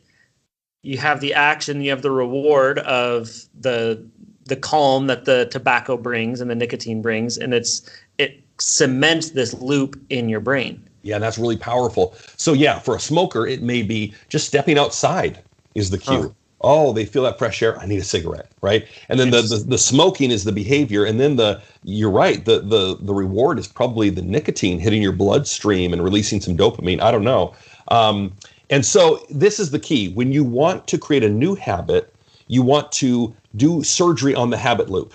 you 0.84 1.00
have 1.00 1.20
the 1.20 1.34
action, 1.34 1.82
you 1.82 1.90
have 1.90 2.04
the 2.04 2.12
reward 2.12 2.78
of 2.78 3.32
the 3.60 4.08
the 4.46 4.56
calm 4.56 5.08
that 5.08 5.26
the 5.26 5.48
tobacco 5.50 5.98
brings 5.98 6.42
and 6.42 6.52
the 6.52 6.56
nicotine 6.56 7.02
brings, 7.02 7.40
and 7.40 7.56
it's 7.56 7.90
it 8.20 8.44
cements 8.60 9.32
this 9.32 9.56
loop 9.56 10.00
in 10.12 10.30
your 10.30 10.42
brain. 10.42 10.87
Yeah, 11.04 11.20
that's 11.20 11.38
really 11.38 11.58
powerful. 11.58 12.16
So 12.38 12.54
yeah, 12.54 12.80
for 12.80 12.96
a 12.96 13.00
smoker, 13.00 13.48
it 13.48 13.62
may 13.62 13.82
be 13.82 14.14
just 14.30 14.48
stepping 14.48 14.78
outside 14.78 15.40
is 15.76 15.90
the 15.90 15.98
cue. 15.98 16.36
Oh, 16.62 16.92
they 16.92 17.06
feel 17.06 17.22
that 17.24 17.38
fresh 17.38 17.62
air. 17.62 17.80
I 17.80 17.86
need 17.86 18.00
a 18.00 18.04
cigarette, 18.04 18.52
right? 18.62 18.88
And 19.10 19.20
then 19.20 19.30
the, 19.30 19.44
the 19.44 19.58
the 19.58 19.78
smoking 19.78 20.32
is 20.32 20.44
the 20.44 20.52
behavior, 20.52 21.06
and 21.06 21.20
then 21.20 21.36
the 21.36 21.62
you're 21.84 22.10
right. 22.10 22.44
The 22.44 22.60
the 22.62 22.98
the 23.00 23.14
reward 23.14 23.60
is 23.60 23.68
probably 23.68 24.10
the 24.10 24.24
nicotine 24.24 24.80
hitting 24.80 25.02
your 25.02 25.12
bloodstream 25.12 25.94
and 25.94 26.04
releasing 26.04 26.42
some 26.42 26.58
dopamine. 26.58 27.00
I 27.00 27.12
don't 27.12 27.24
know. 27.24 27.54
Um, 27.90 28.34
and 28.70 28.86
so 28.86 29.24
this 29.30 29.60
is 29.60 29.72
the 29.72 29.80
key. 29.80 30.10
When 30.10 30.32
you 30.32 30.44
want 30.44 30.88
to 30.88 30.98
create 30.98 31.24
a 31.24 31.30
new 31.30 31.56
habit, 31.56 32.14
you 32.48 32.64
want 32.64 32.92
to 32.94 33.36
do 33.56 33.84
surgery 33.84 34.36
on 34.36 34.50
the 34.50 34.58
habit 34.58 34.90
loop. 34.90 35.14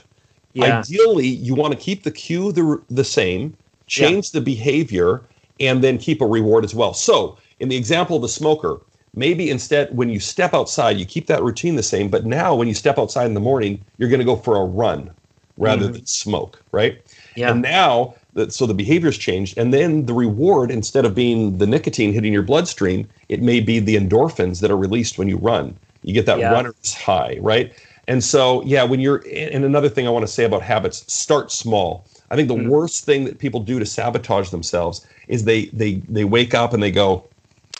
Yeah. 0.54 0.78
Ideally, 0.78 1.26
you 1.26 1.54
want 1.54 1.72
to 1.72 1.78
keep 1.78 2.02
the 2.02 2.10
cue 2.10 2.52
the, 2.52 2.82
the 2.90 3.04
same, 3.04 3.56
change 3.86 4.30
the 4.30 4.40
behavior, 4.40 5.22
and 5.60 5.82
then 5.82 5.98
keep 5.98 6.20
a 6.20 6.26
reward 6.26 6.64
as 6.64 6.74
well. 6.74 6.94
So, 6.94 7.38
in 7.60 7.68
the 7.68 7.76
example 7.76 8.16
of 8.16 8.22
the 8.22 8.28
smoker, 8.28 8.80
maybe 9.14 9.50
instead 9.50 9.94
when 9.96 10.08
you 10.08 10.20
step 10.20 10.54
outside, 10.54 10.98
you 10.98 11.04
keep 11.04 11.26
that 11.26 11.42
routine 11.42 11.76
the 11.76 11.82
same, 11.82 12.08
but 12.08 12.24
now 12.24 12.54
when 12.54 12.68
you 12.68 12.74
step 12.74 12.98
outside 12.98 13.26
in 13.26 13.34
the 13.34 13.40
morning, 13.40 13.84
you're 13.98 14.08
going 14.08 14.20
to 14.20 14.24
go 14.24 14.36
for 14.36 14.56
a 14.56 14.64
run 14.64 15.10
rather 15.58 15.84
mm-hmm. 15.84 15.92
than 15.92 16.06
smoke, 16.06 16.62
right? 16.72 17.00
Yeah. 17.36 17.50
And 17.50 17.62
now, 17.62 18.14
that 18.34 18.52
so 18.52 18.66
the 18.66 18.74
behavior's 18.74 19.18
changed, 19.18 19.58
and 19.58 19.72
then 19.74 20.06
the 20.06 20.14
reward 20.14 20.70
instead 20.70 21.04
of 21.04 21.14
being 21.14 21.58
the 21.58 21.66
nicotine 21.66 22.12
hitting 22.12 22.32
your 22.32 22.42
bloodstream, 22.42 23.08
it 23.28 23.42
may 23.42 23.60
be 23.60 23.78
the 23.78 23.96
endorphins 23.96 24.60
that 24.60 24.70
are 24.70 24.76
released 24.76 25.18
when 25.18 25.28
you 25.28 25.36
run. 25.36 25.76
You 26.02 26.14
get 26.14 26.26
that 26.26 26.38
Yeah. 26.38 26.50
runner's 26.50 26.94
high, 26.94 27.38
right? 27.40 27.72
And 28.08 28.24
so, 28.24 28.62
yeah, 28.64 28.82
when 28.82 29.00
you're, 29.00 29.22
and 29.30 29.64
another 29.64 29.88
thing 29.88 30.06
I 30.06 30.10
want 30.10 30.26
to 30.26 30.32
say 30.32 30.44
about 30.44 30.62
habits, 30.62 31.04
start 31.12 31.52
small. 31.52 32.04
I 32.32 32.36
think 32.36 32.48
the 32.48 32.56
Mm. 32.56 32.66
worst 32.68 33.04
thing 33.04 33.24
that 33.26 33.38
people 33.38 33.60
do 33.60 33.78
to 33.78 33.86
sabotage 33.86 34.50
themselves 34.50 35.06
is 35.28 35.44
they 35.44 35.66
they 35.66 36.02
they 36.08 36.24
wake 36.24 36.54
up 36.54 36.72
and 36.72 36.82
they 36.82 36.90
go, 36.90 37.28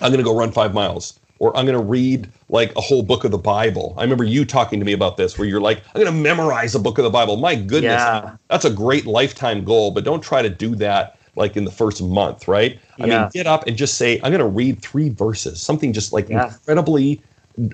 I'm 0.01 0.13
going 0.13 0.25
to 0.25 0.31
go 0.31 0.37
run 0.37 0.53
five 0.53 0.75
miles, 0.75 1.21
or 1.39 1.57
I'm 1.57 1.65
going 1.67 1.79
to 1.79 1.85
read 1.85 2.31
like 2.51 2.77
a 2.77 2.81
whole 2.83 3.03
book 3.03 3.25
of 3.25 3.31
the 3.31 3.39
Bible. 3.39 3.95
I 3.97 4.03
remember 4.03 4.25
you 4.25 4.45
talking 4.45 4.79
to 4.79 4.85
me 4.87 4.93
about 4.93 5.17
this, 5.17 5.39
where 5.39 5.49
you're 5.49 5.61
like, 5.61 5.79
I'm 5.95 6.03
going 6.03 6.15
to 6.15 6.21
memorize 6.21 6.75
a 6.75 6.79
book 6.79 6.99
of 6.99 7.05
the 7.05 7.11
Bible. 7.11 7.37
My 7.37 7.55
goodness, 7.55 8.03
Yeah. 8.03 8.37
that's 8.51 8.67
a 8.67 8.71
great 8.71 9.07
lifetime 9.07 9.65
goal, 9.65 9.91
but 9.91 10.05
don't 10.05 10.23
try 10.23 10.43
to 10.43 10.51
do 10.51 10.75
that 10.77 11.17
like 11.35 11.57
in 11.57 11.65
the 11.65 11.71
first 11.73 12.03
month, 12.03 12.47
right? 12.47 12.79
I 13.01 13.07
Yeah. 13.07 13.21
mean, 13.23 13.31
get 13.33 13.47
up 13.47 13.67
and 13.67 13.75
just 13.77 13.97
say, 13.97 14.21
I'm 14.23 14.33
going 14.33 14.41
to 14.41 14.47
read 14.47 14.83
three 14.83 15.09
verses, 15.09 15.63
something 15.63 15.95
just 15.95 16.13
like 16.13 16.29
Yeah. 16.29 16.45
incredibly 16.45 17.25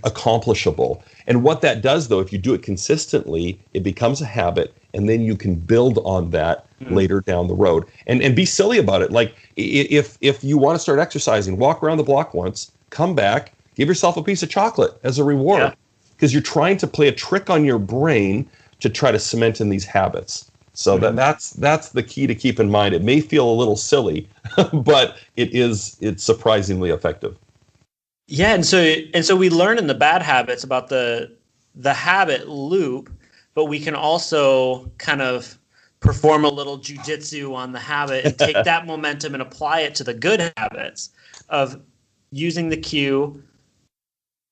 accomplishable. 0.04 1.02
And 1.26 1.42
what 1.42 1.60
that 1.62 1.82
does, 1.82 2.08
though, 2.08 2.20
if 2.20 2.32
you 2.32 2.38
do 2.38 2.54
it 2.54 2.62
consistently, 2.62 3.66
it 3.72 3.82
becomes 3.82 4.20
a 4.20 4.26
habit, 4.26 4.77
and 4.98 5.08
then 5.08 5.22
you 5.22 5.36
can 5.36 5.54
build 5.54 5.98
on 6.04 6.30
that 6.30 6.66
hmm. 6.82 6.92
later 6.92 7.20
down 7.20 7.46
the 7.46 7.54
road. 7.54 7.86
And 8.06 8.20
and 8.20 8.36
be 8.36 8.44
silly 8.44 8.76
about 8.76 9.00
it. 9.00 9.10
Like 9.10 9.34
if 9.56 10.18
if 10.20 10.44
you 10.44 10.58
want 10.58 10.74
to 10.74 10.80
start 10.80 10.98
exercising, 10.98 11.56
walk 11.56 11.82
around 11.82 11.96
the 11.96 12.02
block 12.02 12.34
once, 12.34 12.70
come 12.90 13.14
back, 13.14 13.54
give 13.76 13.88
yourself 13.88 14.16
a 14.16 14.22
piece 14.22 14.42
of 14.42 14.50
chocolate 14.50 14.98
as 15.04 15.18
a 15.18 15.24
reward, 15.24 15.62
Yeah. 15.62 15.74
because 16.16 16.34
you're 16.34 16.42
trying 16.42 16.76
to 16.78 16.86
play 16.86 17.08
a 17.08 17.12
trick 17.12 17.48
on 17.48 17.64
your 17.64 17.78
brain 17.78 18.50
to 18.80 18.90
try 18.90 19.10
to 19.10 19.18
cement 19.18 19.60
in 19.60 19.70
these 19.70 19.84
habits. 19.84 20.50
So 20.74 20.98
that 20.98 21.10
hmm. 21.10 21.16
that's 21.16 21.50
that's 21.50 21.90
the 21.90 22.02
key 22.02 22.26
to 22.26 22.34
keep 22.34 22.60
in 22.60 22.68
mind. 22.70 22.94
It 22.94 23.02
may 23.02 23.20
feel 23.20 23.48
a 23.48 23.54
little 23.54 23.76
silly, 23.76 24.28
but 24.72 25.16
it 25.36 25.54
is 25.54 25.96
it's 26.00 26.24
surprisingly 26.24 26.90
effective. 26.90 27.36
Yeah, 28.26 28.52
and 28.52 28.66
so 28.66 28.78
and 29.14 29.24
so 29.24 29.36
we 29.36 29.48
learn 29.48 29.78
in 29.78 29.86
the 29.86 29.94
bad 29.94 30.22
habits 30.22 30.64
about 30.64 30.88
the 30.88 31.32
the 31.74 31.94
habit 31.94 32.48
loop, 32.48 33.10
but 33.58 33.64
we 33.64 33.80
can 33.80 33.96
also 33.96 34.88
kind 34.98 35.20
of 35.20 35.58
perform 35.98 36.44
a 36.44 36.48
little 36.48 36.78
jujitsu 36.78 37.52
on 37.52 37.72
the 37.72 37.78
habit 37.80 38.24
and 38.24 38.38
take 38.38 38.54
that 38.64 38.86
momentum 38.86 39.34
and 39.34 39.42
apply 39.42 39.80
it 39.80 39.96
to 39.96 40.04
the 40.04 40.14
good 40.14 40.52
habits 40.56 41.10
of 41.48 41.82
using 42.30 42.68
the 42.68 42.76
cue, 42.76 43.42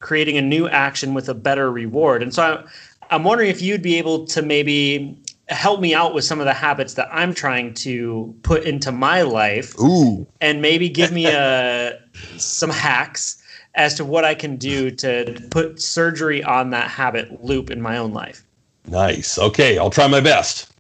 creating 0.01 0.37
a 0.39 0.43
new 0.43 0.67
action 0.67 1.15
with 1.15 1.29
a 1.29 1.35
better 1.35 1.71
reward. 1.71 2.21
And 2.21 2.35
so 2.35 2.43
I'm, 2.43 2.69
I'm 3.11 3.23
wondering 3.23 3.49
if 3.49 3.63
you'd 3.63 3.81
be 3.81 3.95
able 3.97 4.27
to 4.27 4.43
maybe 4.43 5.17
help 5.51 5.81
me 5.81 5.95
out 5.95 6.13
with 6.13 6.25
some 6.25 6.41
of 6.41 6.47
the 6.47 6.53
habits 6.53 6.95
that 6.95 7.09
I'm 7.13 7.33
trying 7.33 7.75
to 7.75 8.35
put 8.43 8.65
into 8.65 8.91
my 8.91 9.23
life 9.23 9.79
Ooh, 9.79 10.27
and 10.41 10.61
maybe 10.61 10.89
give 10.89 11.13
me 11.13 11.27
uh, 11.27 11.31
a 11.33 11.93
some 12.39 12.71
hacks 12.71 13.41
as 13.77 13.95
to 13.95 14.05
what 14.05 14.25
I 14.25 14.35
can 14.35 14.57
do 14.57 14.91
to 14.91 15.47
put 15.53 15.81
surgery 15.81 16.43
on 16.43 16.71
that 16.71 16.91
habit 16.91 17.45
loop 17.45 17.71
in 17.71 17.81
my 17.81 17.99
own 17.99 18.13
life. 18.13 18.43
Nice. 18.87 19.39
Okay, 19.39 19.79
I'll 19.79 19.91
try 19.91 20.07
my 20.07 20.21
best. 20.21 20.73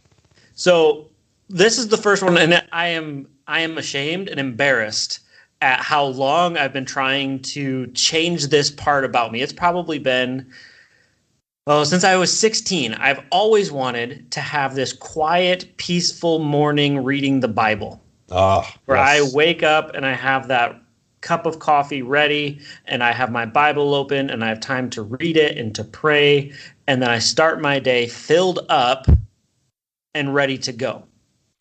So 0.54 1.08
this 1.48 1.78
is 1.78 1.88
the 1.88 1.96
first 1.96 2.22
one, 2.22 2.36
and 2.38 2.62
I 2.72 2.88
am 2.88 3.28
I 3.46 3.60
am 3.60 3.78
ashamed 3.78 4.28
and 4.28 4.40
embarrassed 4.40 5.20
at 5.60 5.80
how 5.80 6.04
long 6.04 6.56
I've 6.56 6.72
been 6.72 6.84
trying 6.84 7.40
to 7.40 7.86
change 7.88 8.48
this 8.48 8.70
part 8.70 9.04
about 9.04 9.32
me. 9.32 9.42
It's 9.42 9.52
probably 9.52 9.98
been 9.98 10.46
well 11.66 11.84
since 11.84 12.04
I 12.04 12.16
was 12.16 12.38
16. 12.38 12.94
I've 12.94 13.22
always 13.30 13.72
wanted 13.72 14.30
to 14.32 14.40
have 14.40 14.74
this 14.74 14.92
quiet, 14.92 15.76
peaceful 15.76 16.38
morning 16.38 17.02
reading 17.02 17.40
the 17.40 17.48
Bible. 17.48 18.02
Ah, 18.30 18.74
where 18.86 18.98
yes. 18.98 19.32
I 19.32 19.36
wake 19.36 19.62
up 19.62 19.94
and 19.94 20.04
I 20.04 20.12
have 20.12 20.48
that 20.48 20.80
cup 21.26 21.44
of 21.44 21.58
coffee 21.58 22.02
ready 22.02 22.60
and 22.84 23.02
I 23.02 23.10
have 23.10 23.32
my 23.32 23.44
Bible 23.44 23.94
open 23.94 24.30
and 24.30 24.44
I 24.44 24.48
have 24.48 24.60
time 24.60 24.88
to 24.90 25.02
read 25.02 25.36
it 25.36 25.58
and 25.58 25.74
to 25.74 25.82
pray. 25.82 26.52
And 26.86 27.02
then 27.02 27.10
I 27.10 27.18
start 27.18 27.60
my 27.60 27.80
day 27.80 28.06
filled 28.06 28.60
up 28.68 29.08
and 30.14 30.32
ready 30.32 30.56
to 30.58 30.72
go. 30.72 31.04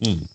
Hmm. 0.03 0.25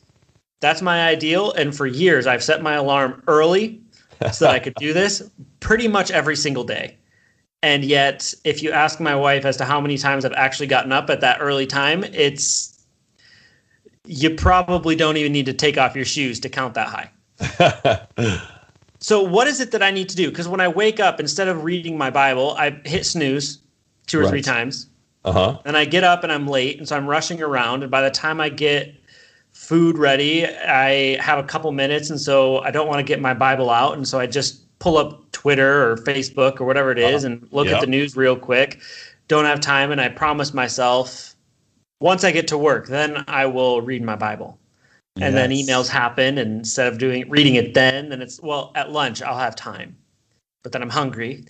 That's 0.61 0.83
my 0.83 1.07
ideal. 1.07 1.53
And 1.53 1.75
for 1.75 1.87
years, 1.87 2.27
I've 2.27 2.43
set 2.43 2.61
my 2.61 2.75
alarm 2.75 3.23
early 3.29 3.81
so 4.33 4.47
that 4.47 4.55
I 4.55 4.59
could 4.59 4.75
do 4.75 4.93
this 4.93 5.23
pretty 5.61 5.87
much 5.87 6.11
every 6.11 6.37
single 6.37 6.65
day. 6.65 6.97
And 7.63 7.85
yet, 7.85 8.35
if 8.45 8.65
you 8.65 8.73
ask 8.73 8.99
my 8.99 9.15
wife 9.15 9.45
as 9.45 9.57
to 9.59 9.65
how 9.65 9.81
many 9.81 9.97
times 9.97 10.25
I've 10.25 10.33
actually 10.33 10.67
gotten 10.67 10.93
up 10.93 11.09
at 11.09 11.21
that 11.21 11.39
early 11.41 11.67
time, 11.67 12.03
it's 12.05 12.85
you 14.07 14.31
probably 14.31 14.97
don't 14.97 15.19
even 15.19 15.31
need 15.33 15.47
to 15.47 15.53
take 15.53 15.79
off 15.79 15.95
your 15.95 16.07
shoes 16.07 16.41
to 16.41 16.49
count 16.49 16.75
that 16.75 16.89
high. 16.89 18.51
So, 19.01 19.23
what 19.23 19.47
is 19.47 19.61
it 19.61 19.71
that 19.73 19.83
I 19.83 19.91
need 19.91 20.09
to 20.11 20.17
do? 20.17 20.29
Because 20.31 20.47
when 20.47 20.61
I 20.61 20.69
wake 20.69 21.01
up, 21.01 21.21
instead 21.21 21.49
of 21.49 21.65
reading 21.65 21.97
my 21.97 22.11
Bible, 22.11 22.55
I 22.59 22.71
hit 22.85 23.07
snooze 23.07 23.59
two 24.07 24.21
or 24.21 24.29
three 24.29 24.43
times. 24.43 24.89
uh 25.25 25.33
huh. 25.33 25.59
And 25.65 25.77
I 25.77 25.85
get 25.87 26.05
up 26.05 26.23
and 26.23 26.31
I'm 26.33 26.47
late. 26.47 26.79
And 26.79 26.87
so 26.89 26.97
I'm 26.97 27.07
rushing 27.07 27.43
around. 27.43 27.83
And 27.83 27.91
by 27.91 28.03
the 28.03 28.11
time 28.11 28.41
I 28.41 28.49
get 28.51 28.95
food 29.53 29.99
ready, 29.99 30.47
I 30.47 31.17
have 31.21 31.39
a 31.39 31.43
couple 31.43 31.73
minutes. 31.73 32.11
And 32.11 32.21
so 32.21 32.59
I 32.61 32.71
don't 32.71 32.89
want 32.89 32.99
to 33.01 33.05
get 33.05 33.21
my 33.21 33.35
Bible 33.35 33.71
out. 33.71 33.95
And 33.97 34.07
so 34.07 34.19
I 34.19 34.27
just 34.27 34.67
pull 34.81 34.97
up 34.99 35.31
Twitter 35.33 35.91
or 35.91 35.97
Facebook 35.97 36.61
or 36.61 36.65
whatever 36.67 36.91
it 36.91 36.99
is 36.99 37.25
and 37.25 37.47
look 37.53 37.67
Yeah. 37.69 37.77
at 37.77 37.81
the 37.81 37.87
news 37.87 38.17
real 38.17 38.37
quick. 38.37 38.81
Don't 39.29 39.45
have 39.47 39.61
time. 39.61 39.93
And 39.93 40.01
I 40.01 40.09
promise 40.09 40.53
myself 40.55 41.35
once 42.01 42.25
I 42.25 42.33
get 42.33 42.49
to 42.49 42.59
work, 42.59 42.89
then 42.89 43.25
I 43.29 43.47
will 43.47 43.81
read 43.83 44.03
my 44.03 44.17
Bible 44.17 44.59
and 45.21 45.37
then 45.37 45.51
emails 45.51 45.89
happen 45.89 46.39
and 46.39 46.59
instead 46.59 46.87
of 46.93 46.99
doing 46.99 47.29
reading 47.31 47.55
it 47.57 47.75
then 47.75 48.09
then 48.09 48.23
it's 48.23 48.41
well 48.43 48.73
at 48.75 48.91
lunch 48.93 49.23
i'll 49.23 49.39
have 49.39 49.57
time 49.57 49.97
but 50.63 50.73
then 50.73 50.83
i'm 50.83 50.91
hungry 50.91 51.45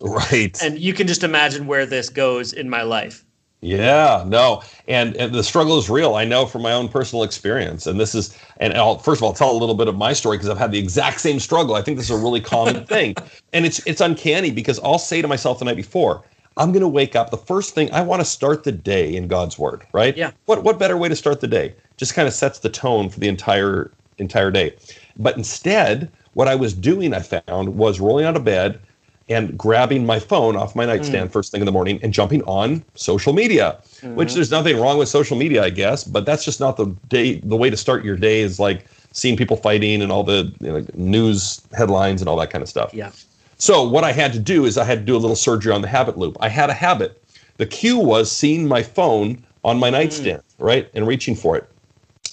Right. 0.00 0.60
and 0.62 0.78
you 0.78 0.92
can 0.94 1.06
just 1.06 1.22
imagine 1.24 1.66
where 1.66 1.86
this 1.86 2.08
goes 2.08 2.52
in 2.52 2.68
my 2.68 2.82
life 2.82 3.24
Yeah, 3.60 4.24
no, 4.26 4.62
and 4.88 5.16
and 5.16 5.32
the 5.34 5.44
struggle 5.44 5.78
is 5.78 5.88
real. 5.88 6.16
I 6.16 6.24
know 6.24 6.46
from 6.46 6.62
my 6.62 6.72
own 6.72 6.88
personal 6.88 7.22
experience, 7.22 7.86
and 7.86 8.00
this 8.00 8.12
is, 8.14 8.36
and 8.58 8.74
I'll 8.74 8.98
first 8.98 9.20
of 9.20 9.22
all 9.24 9.32
tell 9.32 9.52
a 9.52 9.58
little 9.58 9.76
bit 9.76 9.86
of 9.88 9.96
my 9.96 10.12
story 10.14 10.36
because 10.36 10.48
I've 10.48 10.58
had 10.58 10.72
the 10.72 10.80
exact 10.80 11.20
same 11.20 11.38
struggle. 11.38 11.76
I 11.76 11.82
think 11.82 11.96
this 11.96 12.10
is 12.10 12.16
a 12.18 12.22
really 12.22 12.40
common 12.40 12.84
thing, 12.94 13.14
and 13.52 13.64
it's 13.64 13.80
it's 13.86 14.00
uncanny 14.00 14.50
because 14.50 14.80
I'll 14.80 14.98
say 14.98 15.22
to 15.22 15.28
myself 15.28 15.60
the 15.60 15.64
night 15.64 15.76
before, 15.76 16.24
I'm 16.56 16.72
going 16.72 16.82
to 16.82 16.88
wake 16.88 17.14
up. 17.16 17.30
The 17.30 17.36
first 17.38 17.74
thing 17.74 17.92
I 17.92 18.02
want 18.02 18.20
to 18.20 18.24
start 18.24 18.64
the 18.64 18.72
day 18.72 19.14
in 19.14 19.28
God's 19.28 19.58
Word, 19.58 19.86
right? 19.92 20.16
Yeah. 20.16 20.32
What 20.46 20.64
what 20.64 20.78
better 20.80 20.96
way 20.96 21.08
to 21.08 21.16
start 21.16 21.40
the 21.40 21.48
day? 21.48 21.74
Just 22.02 22.14
kind 22.14 22.26
of 22.26 22.34
sets 22.34 22.58
the 22.58 22.68
tone 22.68 23.08
for 23.08 23.20
the 23.20 23.28
entire 23.28 23.92
entire 24.18 24.50
day. 24.50 24.74
But 25.16 25.36
instead, 25.36 26.10
what 26.34 26.48
I 26.48 26.56
was 26.56 26.74
doing, 26.74 27.14
I 27.14 27.20
found, 27.20 27.76
was 27.76 28.00
rolling 28.00 28.24
out 28.24 28.34
of 28.34 28.42
bed 28.42 28.80
and 29.28 29.56
grabbing 29.56 30.04
my 30.04 30.18
phone 30.18 30.56
off 30.56 30.74
my 30.74 30.84
nightstand 30.84 31.30
mm. 31.30 31.32
first 31.32 31.52
thing 31.52 31.60
in 31.60 31.64
the 31.64 31.70
morning 31.70 32.00
and 32.02 32.12
jumping 32.12 32.42
on 32.42 32.84
social 32.96 33.32
media. 33.32 33.78
Which 34.02 34.30
mm-hmm. 34.30 34.34
there's 34.34 34.50
nothing 34.50 34.80
wrong 34.80 34.98
with 34.98 35.08
social 35.08 35.36
media, 35.36 35.62
I 35.62 35.70
guess, 35.70 36.02
but 36.02 36.26
that's 36.26 36.44
just 36.44 36.58
not 36.58 36.76
the 36.76 36.86
day. 37.06 37.36
The 37.36 37.54
way 37.54 37.70
to 37.70 37.76
start 37.76 38.04
your 38.04 38.16
day 38.16 38.40
is 38.40 38.58
like 38.58 38.84
seeing 39.12 39.36
people 39.36 39.56
fighting 39.56 40.02
and 40.02 40.10
all 40.10 40.24
the 40.24 40.52
you 40.58 40.72
know, 40.72 40.84
news 40.94 41.62
headlines 41.72 42.20
and 42.20 42.28
all 42.28 42.36
that 42.38 42.50
kind 42.50 42.62
of 42.62 42.68
stuff. 42.68 42.92
yeah 42.92 43.12
So 43.58 43.86
what 43.86 44.02
I 44.02 44.10
had 44.10 44.32
to 44.32 44.40
do 44.40 44.64
is 44.64 44.76
I 44.76 44.82
had 44.82 44.98
to 44.98 45.04
do 45.04 45.14
a 45.14 45.22
little 45.22 45.36
surgery 45.36 45.72
on 45.72 45.82
the 45.82 45.88
habit 45.88 46.18
loop. 46.18 46.36
I 46.40 46.48
had 46.48 46.68
a 46.68 46.74
habit. 46.74 47.22
The 47.58 47.66
cue 47.66 47.98
was 47.98 48.28
seeing 48.28 48.66
my 48.66 48.82
phone 48.82 49.44
on 49.62 49.78
my 49.78 49.88
mm. 49.88 49.92
nightstand, 49.92 50.42
right, 50.58 50.90
and 50.94 51.06
reaching 51.06 51.36
for 51.36 51.56
it. 51.56 51.68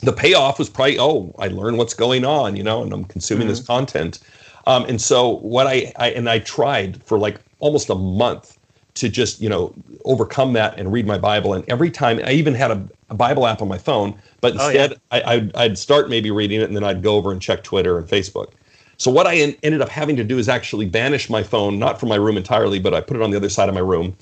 The 0.02 0.14
payoff 0.14 0.60
was 0.60 0.70
probably, 0.70 0.98
oh, 0.98 1.34
I 1.40 1.48
learned 1.48 1.78
what's 1.78 1.94
going 1.94 2.24
on, 2.24 2.56
you 2.56 2.64
know, 2.64 2.82
and 2.82 2.94
I'm 2.94 3.04
consuming 3.06 3.48
this 3.48 3.62
content. 3.62 4.20
Um, 4.66 4.86
and 4.86 5.02
so 5.02 5.38
what 5.38 5.68
I, 5.68 5.92
I 5.98 6.12
and 6.12 6.30
I 6.30 6.40
tried 6.40 7.04
for 7.04 7.18
like 7.18 7.40
almost 7.60 7.90
a 7.90 7.96
month 7.96 8.58
to 8.96 9.10
just 9.10 9.42
you 9.42 9.50
know 9.50 9.74
overcome 10.06 10.54
that 10.54 10.78
and 10.78 10.92
read 10.92 11.08
my 11.08 11.18
Bible. 11.18 11.54
And 11.54 11.64
every 11.70 11.90
time 11.90 12.20
I 12.24 12.32
even 12.32 12.54
had 12.54 12.72
a, 12.72 12.88
a 13.10 13.16
Bible 13.16 13.48
app 13.48 13.62
on 13.62 13.68
my 13.68 13.78
phone, 13.78 14.20
but 14.42 14.54
instead 14.54 14.94
oh, 14.94 14.96
yeah. 15.18 15.24
I, 15.26 15.34
I'd, 15.34 15.56
I'd 15.56 15.78
start 15.78 16.10
maybe 16.10 16.32
reading 16.32 16.62
it 16.62 16.66
and 16.66 16.76
then 16.76 16.84
I'd 16.84 17.02
go 17.02 17.16
over 17.16 17.32
and 17.32 17.42
check 17.42 17.64
Twitter 17.64 17.98
and 17.98 18.08
Facebook. 18.08 18.52
So 18.98 19.10
what 19.10 19.28
I 19.28 19.38
en- 19.38 19.56
ended 19.64 19.82
up 19.82 19.90
having 19.90 20.18
to 20.18 20.26
do 20.26 20.38
is 20.38 20.50
actually 20.50 20.86
banish 20.86 21.30
my 21.30 21.42
phone, 21.42 21.80
not 21.80 22.00
from 22.00 22.10
my 22.10 22.18
room 22.18 22.36
entirely, 22.36 22.80
but 22.80 22.94
I 22.94 23.00
put 23.00 23.16
it 23.16 23.24
on 23.24 23.32
the 23.32 23.38
other 23.38 23.50
side 23.50 23.70
of 23.70 23.76
my 23.76 23.82
room. 23.82 24.16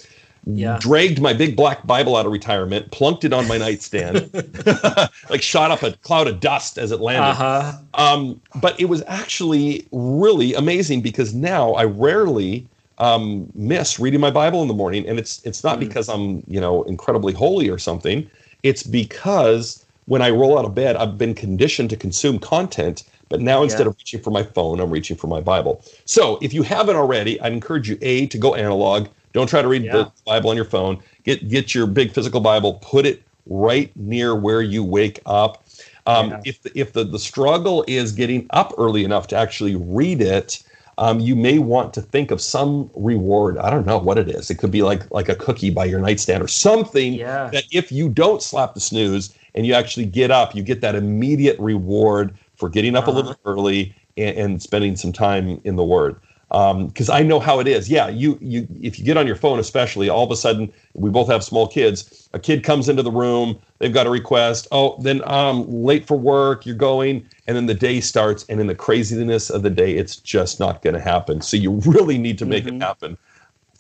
Yeah. 0.50 0.78
Dragged 0.80 1.20
my 1.22 1.34
big 1.34 1.56
black 1.58 1.86
Bible 1.86 2.16
out 2.16 2.26
of 2.26 2.32
retirement, 2.32 2.90
plunked 2.92 3.26
it 3.26 3.34
on 3.34 3.48
my 3.50 3.58
nightstand, 3.58 4.30
like 5.30 5.42
shot 5.42 5.72
up 5.72 5.84
a 5.84 5.92
cloud 5.98 6.28
of 6.28 6.40
dust 6.40 6.78
as 6.78 6.92
it 6.92 7.02
landed. 7.02 7.42
Uh-huh. 7.42 7.74
Um, 7.96 8.40
but 8.56 8.80
it 8.80 8.86
was 8.86 9.04
actually 9.08 9.86
really 9.92 10.54
amazing 10.54 11.02
because 11.02 11.34
now 11.34 11.74
I 11.74 11.84
rarely 11.84 12.66
um, 13.00 13.52
miss 13.56 14.00
reading 14.00 14.22
my 14.22 14.32
Bible 14.32 14.62
in 14.62 14.68
the 14.70 14.74
morning, 14.74 15.06
and 15.08 15.20
it's 15.20 15.42
it's 15.46 15.64
not 15.64 15.78
Mm. 15.78 15.82
because 15.82 16.08
I'm 16.08 16.44
you 16.48 16.62
know 16.62 16.84
incredibly 16.84 17.34
holy 17.34 17.70
or 17.70 17.78
something. 17.78 18.30
It's 18.64 18.84
because 18.84 19.86
when 20.06 20.22
I 20.22 20.30
roll 20.30 20.58
out 20.58 20.64
of 20.66 20.74
bed, 20.74 20.96
I've 20.96 21.18
been 21.18 21.36
conditioned 21.36 21.90
to 21.92 21.98
consume 21.98 22.40
content. 22.40 23.04
But 23.30 23.42
now 23.42 23.62
instead 23.62 23.84
Yeah. 23.84 23.90
of 23.90 23.98
reaching 23.98 24.22
for 24.22 24.32
my 24.32 24.44
phone, 24.44 24.80
I'm 24.80 24.90
reaching 24.90 25.18
for 25.18 25.28
my 25.28 25.42
Bible. 25.42 25.82
So 26.06 26.40
if 26.42 26.54
you 26.54 26.64
haven't 26.64 26.96
already, 26.96 27.40
I'd 27.42 27.52
encourage 27.52 27.90
you 27.90 27.98
a 28.02 28.26
to 28.28 28.38
go 28.38 28.56
analog. 28.56 29.10
Don't 29.38 29.46
try 29.48 29.62
to 29.62 29.68
read 29.68 29.84
Yeah. 29.84 29.98
the 29.98 30.12
Bible 30.26 30.50
on 30.50 30.56
your 30.56 30.66
phone. 30.66 30.98
Get 31.24 31.48
get 31.48 31.76
your 31.76 31.86
big 31.86 32.12
physical 32.12 32.40
Bible. 32.40 32.74
Put 32.82 33.06
it 33.06 33.22
right 33.46 33.92
near 33.96 34.34
where 34.36 34.64
you 34.64 34.84
wake 34.84 35.20
up. 35.28 35.64
Um, 36.08 36.32
Yeah. 36.32 36.42
If 36.44 36.64
the, 36.64 36.72
if 36.74 36.94
the 36.94 37.04
the 37.04 37.20
struggle 37.20 37.86
is 37.88 38.12
getting 38.14 38.48
up 38.50 38.74
early 38.80 39.04
enough 39.04 39.28
to 39.28 39.36
actually 39.36 39.76
read 39.76 40.22
it, 40.24 40.64
um, 40.98 41.20
you 41.20 41.36
may 41.36 41.60
want 41.60 41.94
to 41.94 42.02
think 42.02 42.32
of 42.32 42.42
some 42.42 42.90
reward. 42.96 43.60
I 43.60 43.70
don't 43.70 43.86
know 43.86 44.00
what 44.00 44.18
it 44.18 44.28
is. 44.28 44.50
It 44.50 44.56
could 44.56 44.72
be 44.72 44.82
like 44.82 45.04
like 45.12 45.30
a 45.30 45.36
cookie 45.36 45.70
by 45.70 45.86
your 45.86 46.00
nightstand 46.00 46.42
or 46.42 46.48
something 46.48 47.14
Yeah. 47.14 47.52
that 47.54 47.66
if 47.72 47.92
you 47.92 48.10
don't 48.10 48.42
slap 48.42 48.74
the 48.74 48.80
snooze 48.80 49.36
and 49.54 49.68
you 49.68 49.76
actually 49.76 50.08
get 50.08 50.32
up, 50.32 50.56
you 50.56 50.64
get 50.64 50.82
that 50.82 50.96
immediate 50.96 51.60
reward 51.60 52.34
for 52.56 52.70
getting 52.70 52.96
up 52.96 53.06
a 53.06 53.12
little 53.12 53.32
Uh-huh. 53.34 53.52
early 53.54 53.94
and, 54.18 54.36
and 54.36 54.62
spending 54.64 54.96
some 54.96 55.14
time 55.14 55.62
in 55.64 55.76
the 55.76 55.84
Word. 55.84 56.16
Because 56.50 57.10
I 57.10 57.24
know 57.24 57.40
how 57.42 57.60
it 57.60 57.68
is. 57.68 57.90
Yeah, 57.90 58.08
you 58.08 58.38
you 58.42 58.68
if 58.82 58.98
you 58.98 59.04
get 59.04 59.18
on 59.18 59.28
your 59.28 59.36
phone, 59.36 59.60
especially, 59.60 60.08
all 60.08 60.24
of 60.24 60.32
a 60.32 60.36
sudden 60.36 60.72
we 60.94 61.10
both 61.10 61.28
have 61.28 61.44
small 61.44 61.68
kids. 61.68 62.30
A 62.34 62.40
kid 62.40 62.64
comes 62.64 62.88
into 62.88 63.04
the 63.04 63.12
room, 63.12 63.60
they've 63.80 63.94
got 63.94 64.08
a 64.08 64.10
request. 64.10 64.68
Oh, 64.72 64.98
then 65.02 65.22
I'm 65.26 65.58
um 65.58 65.84
late 65.84 66.08
for 66.08 66.18
work, 66.18 66.66
you're 66.66 66.76
going, 66.76 67.28
and 67.48 67.58
then 67.58 67.66
the 67.66 67.74
day 67.74 68.00
starts, 68.00 68.46
and 68.48 68.62
in 68.62 68.68
the 68.68 68.76
craziness 68.76 69.50
of 69.50 69.62
the 69.62 69.70
day, 69.70 69.96
it's 69.96 70.16
just 70.16 70.60
not 70.60 70.82
going 70.82 70.94
to 70.94 71.02
happen. 71.02 71.42
So 71.42 71.58
you 71.58 71.72
really 71.86 72.18
need 72.18 72.38
to 72.40 72.46
make 72.46 72.64
Mhm. 72.64 72.78
it 72.78 72.82
happen. 72.82 73.18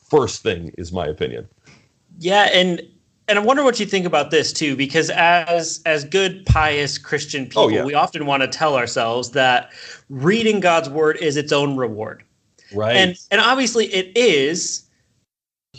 First 0.09 0.43
thing 0.43 0.73
is 0.77 0.91
my 0.91 1.07
opinion. 1.07 1.47
Yeah, 2.19 2.49
and 2.53 2.81
and 3.29 3.37
I 3.39 3.41
wonder 3.41 3.63
what 3.63 3.77
you 3.79 3.85
think 3.85 4.05
about 4.05 4.31
this 4.31 4.51
too, 4.51 4.75
because 4.75 5.09
as 5.09 5.81
as 5.85 6.03
good 6.03 6.45
pious 6.45 6.97
Christian 6.97 7.45
people, 7.45 7.63
Oh, 7.63 7.69
yeah. 7.69 7.83
we 7.85 7.93
often 7.93 8.25
want 8.25 8.41
to 8.43 8.47
tell 8.47 8.75
ourselves 8.75 9.31
that 9.31 9.71
reading 10.09 10.59
God's 10.59 10.89
word 10.89 11.17
is 11.17 11.37
its 11.37 11.51
own 11.53 11.77
reward. 11.77 12.23
Right. 12.73 12.95
And 12.95 13.17
and 13.31 13.41
obviously 13.41 13.85
it 13.93 14.15
is, 14.17 14.87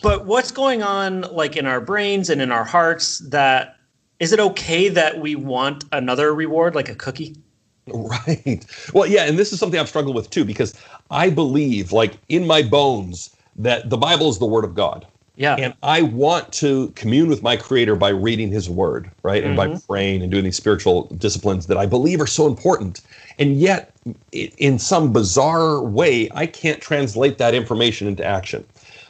but 0.02 0.26
what's 0.26 0.50
going 0.50 0.83
on 0.83 1.23
like 1.33 1.57
in 1.57 1.66
our 1.66 1.80
brains 1.80 2.30
and 2.30 2.40
in 2.40 2.52
our 2.52 2.64
hearts 2.64 3.18
that 3.30 3.76
is 4.21 4.33
it 4.33 4.40
okay 4.40 4.88
that 4.88 5.21
we 5.21 5.35
want 5.35 5.85
another 5.92 6.35
reward 6.35 6.75
like 6.75 6.88
a 6.88 6.95
cookie? 6.95 7.37
Right. 7.87 8.64
Well, 8.92 9.07
yeah, 9.07 9.25
and 9.25 9.38
this 9.38 9.52
is 9.52 9.59
something 9.59 9.78
I've 9.78 9.88
struggled 9.88 10.14
with 10.14 10.30
too 10.30 10.45
because 10.45 10.75
I 11.11 11.30
believe, 11.30 11.92
like 11.92 12.18
in 12.28 12.47
my 12.47 12.62
bones, 12.62 13.35
that 13.57 13.90
the 13.90 13.97
Bible 13.97 14.28
is 14.28 14.38
the 14.38 14.47
Word 14.47 14.64
of 14.64 14.75
God, 14.75 15.07
Yeah. 15.38 15.54
and 15.57 15.73
I 15.85 16.02
want 16.02 16.52
to 16.54 16.88
commune 16.97 17.28
with 17.28 17.42
my 17.45 17.57
Creator 17.57 17.95
by 17.95 18.09
reading 18.09 18.50
His 18.50 18.68
Word, 18.68 19.08
right, 19.23 19.45
and 19.45 19.56
by 19.56 19.69
Mhm. 19.69 19.86
praying 19.86 20.23
and 20.23 20.32
doing 20.32 20.43
these 20.43 20.56
spiritual 20.56 21.04
disciplines 21.17 21.67
that 21.67 21.78
I 21.78 21.86
believe 21.86 22.21
are 22.21 22.26
so 22.26 22.49
important. 22.49 23.00
And 23.39 23.56
yet, 23.56 23.93
in 24.32 24.80
some 24.80 25.12
bizarre 25.12 25.80
way, 25.80 26.28
I 26.34 26.47
can't 26.47 26.80
translate 26.80 27.39
that 27.39 27.54
information 27.54 28.08
into 28.08 28.25
action. 28.25 28.65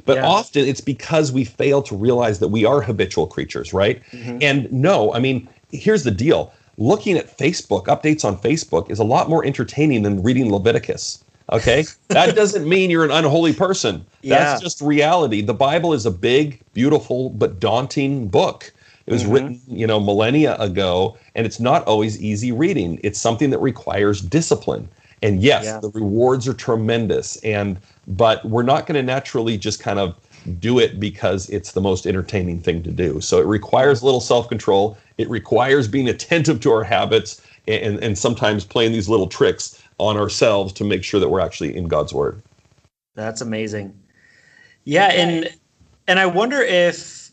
But 0.05 0.18
Yeah. 0.18 0.26
often 0.26 0.68
it's 0.68 0.83
because 0.83 1.33
we 1.33 1.44
fail 1.44 1.81
to 1.83 1.96
realize 1.96 2.40
that 2.40 2.48
we 2.48 2.64
are 2.66 2.83
habitual 2.83 3.26
creatures, 3.26 3.72
right? 3.72 4.00
Mhm. 4.12 4.38
And 4.42 4.72
no, 4.72 5.12
I 5.14 5.20
mean, 5.20 5.48
here's 5.72 6.05
the 6.05 6.11
deal. 6.11 6.52
Looking 6.76 7.16
at 7.16 7.37
Facebook, 7.37 7.87
updates 7.87 8.24
on 8.24 8.37
Facebook 8.37 8.90
is 8.90 8.98
a 8.98 9.05
lot 9.05 9.31
more 9.31 9.44
entertaining 9.44 10.02
than 10.02 10.22
reading 10.22 10.52
Leviticus. 10.52 11.24
Okay? 11.52 11.84
that 12.08 12.34
doesn't 12.34 12.68
mean 12.68 12.90
you're 12.90 13.04
an 13.04 13.11
unholy 13.11 13.52
person. 13.52 14.04
That's 14.22 14.22
Yeah. 14.22 14.58
just 14.61 14.80
reality. 14.80 15.40
The 15.40 15.54
Bible 15.54 15.92
is 15.94 16.04
a 16.06 16.11
big, 16.11 16.61
beautiful, 16.74 17.30
but 17.30 17.58
daunting 17.61 18.28
book. 18.28 18.72
It 19.06 19.12
was 19.12 19.24
Mhm. 19.24 19.32
written, 19.32 19.61
you 19.68 19.87
know, 19.87 19.98
millennia 19.98 20.56
ago, 20.56 21.16
and 21.34 21.46
it's 21.46 21.58
not 21.58 21.87
always 21.87 22.20
easy 22.20 22.52
reading. 22.52 23.00
It's 23.02 23.18
something 23.18 23.48
that 23.50 23.58
requires 23.58 24.20
discipline. 24.20 24.88
And 25.22 25.42
yes, 25.42 25.64
Yeah. 25.64 25.80
the 25.80 25.88
rewards 25.90 26.46
are 26.46 26.52
tremendous. 26.54 27.37
And 27.38 27.78
but 28.06 28.44
we're 28.44 28.62
not 28.62 28.87
going 28.87 28.96
to 28.96 29.02
naturally 29.02 29.56
just 29.58 29.80
kind 29.80 29.98
of 29.98 30.14
do 30.61 30.78
it 30.78 30.98
because 31.00 31.48
it's 31.50 31.72
the 31.72 31.80
most 31.80 32.06
entertaining 32.06 32.61
thing 32.61 32.82
to 32.82 32.90
do. 32.90 33.20
So 33.20 33.38
it 33.38 33.46
requires 33.46 34.00
a 34.00 34.04
little 34.04 34.20
self-control. 34.20 34.96
It 35.18 35.28
requires 35.28 35.88
being 35.88 36.08
attentive 36.08 36.61
to 36.61 36.72
our 36.72 36.84
habits 36.84 37.40
and, 37.66 37.98
and 38.02 38.16
sometimes 38.16 38.64
playing 38.64 38.92
these 38.92 39.08
little 39.08 39.26
tricks 39.26 39.78
on 39.98 40.16
ourselves 40.16 40.72
to 40.74 40.84
make 40.84 41.04
sure 41.04 41.20
that 41.20 41.28
we're 41.28 41.40
actually 41.40 41.76
in 41.76 41.88
God's 41.88 42.14
word. 42.14 42.42
That's 43.14 43.40
amazing. 43.40 43.98
Yeah, 44.84 45.08
and 45.08 45.52
and 46.06 46.18
I 46.18 46.26
wonder 46.26 46.61
if 46.62 47.30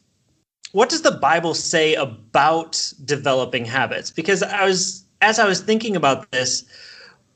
what 0.71 0.89
does 0.89 1.03
the 1.03 1.11
Bible 1.11 1.53
say 1.53 1.93
about 1.93 2.91
developing 3.05 3.63
habits? 3.63 4.11
Because 4.11 4.43
I 4.43 4.65
was 4.65 5.05
as 5.21 5.39
I 5.39 5.47
was 5.47 5.61
thinking 5.61 5.95
about 5.95 6.31
this 6.31 6.65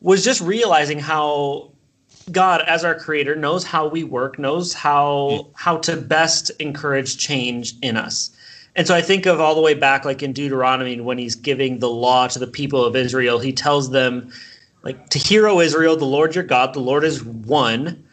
was 0.01 0.23
just 0.23 0.41
realizing 0.41 0.99
how 0.99 1.71
God 2.31 2.61
as 2.67 2.83
our 2.83 2.95
creator 2.95 3.35
knows 3.35 3.63
how 3.63 3.87
we 3.87 4.03
work, 4.03 4.39
knows 4.39 4.73
how 4.73 5.47
how 5.55 5.77
to 5.77 5.95
best 5.95 6.51
encourage 6.59 7.17
change 7.17 7.75
in 7.81 7.95
us. 7.95 8.31
And 8.75 8.87
so 8.87 8.95
I 8.95 9.01
think 9.01 9.25
of 9.25 9.39
all 9.39 9.55
the 9.55 9.61
way 9.61 9.73
back 9.73 10.05
like 10.05 10.21
in 10.21 10.33
Deuteronomy 10.33 10.99
when 10.99 11.17
he's 11.17 11.35
giving 11.35 11.79
the 11.79 11.89
law 11.89 12.27
to 12.27 12.39
the 12.39 12.47
people 12.47 12.83
of 12.83 12.95
Israel, 12.95 13.39
he 13.39 13.53
tells 13.53 13.91
them 13.91 14.31
like 14.83 15.09
to 15.09 15.19
hear, 15.19 15.47
O 15.47 15.59
Israel, 15.59 15.95
the 15.97 16.05
Lord 16.05 16.35
your 16.35 16.43
God, 16.43 16.73
the 16.73 16.79
Lord 16.79 17.03
is 17.03 17.23
one. 17.23 18.03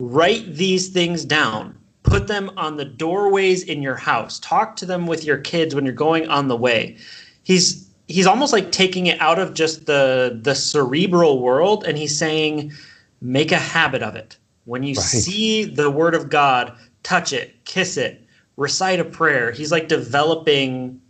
Write 0.00 0.54
these 0.54 0.88
things 0.88 1.24
down. 1.24 1.76
Put 2.02 2.26
them 2.26 2.50
on 2.56 2.76
the 2.76 2.84
doorways 2.84 3.64
in 3.64 3.82
your 3.82 3.96
house. 3.96 4.38
Talk 4.38 4.76
to 4.76 4.86
them 4.86 5.06
with 5.06 5.24
your 5.24 5.38
kids 5.38 5.74
when 5.74 5.84
you're 5.84 5.94
going 5.94 6.28
on 6.28 6.48
the 6.48 6.56
way. 6.56 6.96
He's 7.42 7.88
he's 8.06 8.26
almost 8.26 8.52
like 8.52 8.72
taking 8.72 9.06
it 9.06 9.20
out 9.20 9.38
of 9.38 9.54
just 9.54 9.86
the 9.86 10.38
the 10.42 10.54
cerebral 10.54 11.40
world 11.42 11.84
and 11.84 11.98
he's 11.98 12.16
saying 12.16 12.72
make 13.20 13.52
a 13.52 13.58
habit 13.58 14.02
of 14.02 14.16
it. 14.16 14.36
When 14.64 14.82
you 14.82 14.94
Right. 14.94 15.04
see 15.04 15.64
the 15.64 15.90
word 15.90 16.14
of 16.14 16.30
God, 16.30 16.72
touch 17.02 17.32
it, 17.32 17.64
kiss 17.64 17.96
it, 17.96 18.24
recite 18.56 19.00
a 19.00 19.04
prayer. 19.04 19.50
He's 19.50 19.72
like 19.72 19.88
developing 19.88 21.00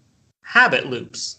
habit 0.42 0.86
loops. 0.86 1.38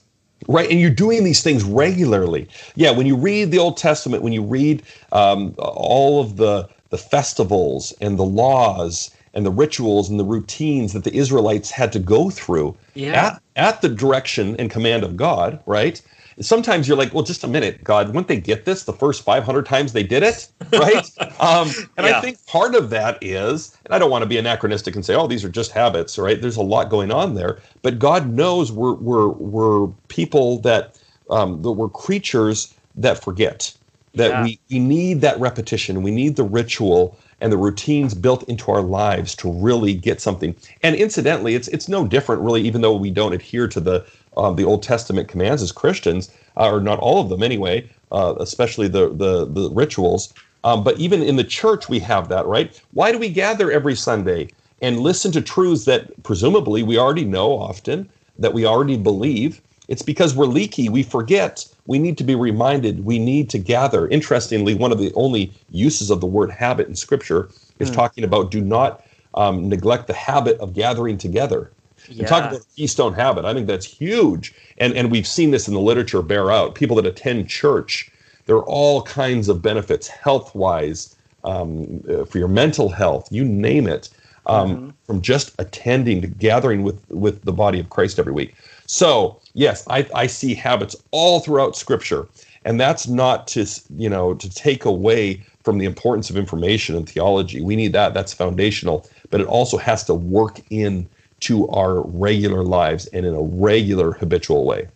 Right, 0.50 0.72
and 0.72 0.82
you're 0.82 0.92
doing 0.92 1.26
these 1.26 1.44
things 1.44 1.64
regularly. 1.64 2.50
Yeah, 2.76 2.92
when 2.92 3.08
you 3.08 3.18
read 3.18 3.52
the 3.52 3.60
Old 3.60 3.78
Testament, 3.78 4.24
when 4.24 4.34
you 4.34 4.44
read 4.44 4.84
um, 5.14 5.56
all 5.60 6.22
of 6.22 6.38
the 6.38 6.70
the 6.92 7.00
festivals 7.00 7.94
and 8.02 8.20
the 8.20 8.26
laws 8.26 9.12
and 9.36 9.46
the 9.46 9.52
rituals 9.52 10.10
and 10.10 10.20
the 10.20 10.26
routines 10.26 10.94
that 10.94 11.06
the 11.06 11.16
Israelites 11.16 11.72
had 11.72 11.94
to 11.94 12.00
go 12.00 12.32
through 12.32 12.78
Yeah. 12.96 13.28
at, 13.28 13.44
at 13.58 13.82
the 13.82 13.90
direction 13.90 14.56
and 14.58 14.72
command 14.72 15.04
of 15.04 15.18
God, 15.18 15.62
right? 15.68 16.02
Sometimes 16.42 16.88
you're 16.88 16.98
like, 16.98 17.14
well, 17.14 17.24
just 17.24 17.44
a 17.44 17.48
minute, 17.48 17.84
God, 17.84 18.10
wouldn't 18.10 18.28
they 18.30 18.40
get 18.42 18.66
this 18.66 18.86
the 18.86 18.94
first 18.94 19.24
500 19.24 19.66
times 19.66 19.94
they 19.94 20.04
did 20.04 20.24
it, 20.24 20.52
right? 20.76 21.10
um, 21.40 21.78
and 21.98 22.06
Yeah. 22.06 22.08
I 22.08 22.14
think 22.14 22.46
part 22.48 22.76
of 22.76 22.90
that 22.92 23.18
is, 23.22 23.78
and 23.86 23.94
I 23.96 24.00
don't 24.00 24.12
want 24.12 24.24
to 24.24 24.30
be 24.30 24.38
anachronistic 24.38 24.96
and 24.96 25.06
say, 25.06 25.16
oh, 25.16 25.28
these 25.28 25.46
are 25.46 25.50
just 25.50 25.72
habits, 25.72 26.18
right? 26.20 26.42
There's 26.42 26.58
a 26.58 26.64
lot 26.64 26.90
going 26.90 27.12
on 27.12 27.36
there, 27.36 27.60
but 27.84 28.00
God 28.00 28.30
knows 28.30 28.72
we're 28.72 28.96
we're 28.96 29.30
we're 29.30 29.88
people 30.10 30.60
that 30.62 30.98
um, 31.30 31.62
that 31.64 31.74
we're 31.74 31.90
creatures 31.90 32.76
that 32.96 33.24
forget 33.24 33.74
that 34.16 34.38
Yeah. 34.38 34.40
we, 34.40 34.60
we 34.72 34.80
need 34.80 35.22
that 35.22 35.40
repetition 35.40 36.04
we 36.04 36.12
need 36.12 36.36
the 36.36 36.44
ritual 36.44 37.18
and 37.42 37.54
the 37.54 37.58
routines 37.58 38.14
built 38.16 38.44
into 38.50 38.72
our 38.72 38.82
lives 38.82 39.36
to 39.36 39.52
really 39.54 39.94
get 39.96 40.22
something 40.22 40.56
and 40.84 40.96
incidentally 40.98 41.56
it's 41.56 41.70
it's 41.70 41.90
no 41.90 42.08
different 42.08 42.42
really 42.42 42.62
even 42.64 42.82
though 42.82 42.96
we 42.96 43.12
don't 43.12 43.34
adhere 43.34 43.70
to 43.70 43.80
the 43.80 44.06
um, 44.40 44.56
the 44.56 44.64
old 44.64 44.82
testament 44.82 45.28
commands 45.28 45.62
as 45.62 45.72
christians 45.72 46.32
uh, 46.58 46.72
or 46.72 46.80
not 46.80 47.00
all 47.00 47.22
of 47.22 47.30
them 47.30 47.44
anyway 47.44 47.88
uh, 48.12 48.34
especially 48.40 48.88
the 48.88 49.10
the, 49.10 49.46
the 49.46 49.70
rituals 49.72 50.34
um, 50.64 50.84
but 50.84 51.00
even 51.00 51.22
in 51.22 51.36
the 51.36 51.44
church 51.44 51.90
we 51.90 52.00
have 52.00 52.30
that 52.30 52.46
right 52.46 52.82
why 52.94 53.12
do 53.12 53.18
we 53.18 53.30
gather 53.30 53.72
every 53.72 53.96
sunday 53.96 54.48
and 54.82 55.00
listen 55.00 55.32
to 55.32 55.42
truths 55.42 55.86
that 55.86 56.12
presumably 56.24 56.84
we 56.84 56.98
already 56.98 57.26
know 57.26 57.52
often 57.52 58.10
that 58.38 58.54
we 58.54 58.66
already 58.66 58.98
believe 58.98 59.62
it's 59.90 60.04
because 60.04 60.36
we're 60.36 60.46
leaky. 60.46 60.88
We 60.88 61.02
forget. 61.02 61.66
We 61.88 61.98
need 61.98 62.18
to 62.20 62.24
be 62.24 62.36
reminded. 62.36 63.04
We 63.04 63.18
need 63.18 63.50
to 63.50 63.58
gather. 63.58 64.08
Interestingly, 64.08 64.76
one 64.76 64.92
of 64.92 65.00
the 65.00 65.12
only 65.16 65.52
uses 65.72 66.12
of 66.12 66.22
the 66.22 66.28
word 66.28 66.52
habit 66.52 66.88
in 66.88 66.96
Scripture 66.96 67.50
is 67.80 67.90
mm. 67.90 67.96
talking 67.96 68.24
about 68.24 68.52
do 68.52 68.62
not 68.62 69.04
um, 69.34 69.68
neglect 69.68 70.06
the 70.06 70.14
habit 70.14 70.60
of 70.60 70.76
gathering 70.76 71.18
together. 71.18 71.72
Yeah. 72.10 72.20
And 72.20 72.28
talk 72.28 72.52
about 72.52 72.66
keystone 72.76 73.14
habit. 73.14 73.46
I 73.46 73.54
think 73.54 73.68
that's 73.68 73.86
huge. 73.86 74.54
And 74.78 74.94
and 74.94 75.12
we've 75.12 75.28
seen 75.28 75.52
this 75.52 75.68
in 75.68 75.74
the 75.74 75.80
literature 75.80 76.22
bear 76.22 76.52
out. 76.52 76.76
People 76.76 76.96
that 76.98 77.06
attend 77.06 77.50
church, 77.50 78.12
there 78.46 78.56
are 78.56 78.66
all 78.66 79.04
kinds 79.04 79.50
of 79.50 79.62
benefits 79.62 80.08
health 80.08 80.54
wise, 80.56 81.16
um, 81.44 82.04
uh, 82.10 82.26
for 82.26 82.38
your 82.38 82.48
mental 82.48 82.90
health, 82.90 83.28
you 83.32 83.46
name 83.46 83.88
it, 83.88 84.10
um, 84.46 84.76
mm-hmm. 84.76 84.90
from 85.06 85.22
just 85.22 85.54
attending 85.60 86.22
to 86.22 86.28
gathering 86.28 86.84
with 86.84 87.10
with 87.10 87.44
the 87.44 87.54
body 87.54 87.80
of 87.80 87.90
Christ 87.90 88.20
every 88.20 88.34
week. 88.34 88.56
So 88.88 89.40
yes, 89.54 89.86
I, 89.88 90.08
I 90.16 90.28
see 90.28 90.56
habits 90.56 90.96
all 91.12 91.40
throughout 91.40 91.78
Scripture, 91.78 92.28
and 92.66 92.80
that's 92.80 93.08
not 93.08 93.48
to 93.50 93.66
you 93.98 94.10
know 94.10 94.34
to 94.34 94.50
take 94.50 94.86
away 94.86 95.44
from 95.64 95.78
the 95.78 95.86
importance 95.86 96.30
of 96.30 96.38
information 96.38 96.96
and 96.96 97.08
theology. 97.08 97.62
We 97.62 97.76
need 97.76 97.94
that. 97.94 98.14
That's 98.14 98.34
foundational, 98.34 99.08
but 99.30 99.42
it 99.42 99.48
also 99.48 99.78
has 99.78 100.04
to 100.06 100.14
work 100.14 100.60
in 100.70 101.08
to 101.42 101.68
our 101.70 102.02
regular 102.02 102.64
lives 102.64 103.08
and 103.08 103.26
in 103.26 103.34
a 103.34 103.42
regular 103.42 104.12
habitual 104.12 104.66
way. 104.66 104.88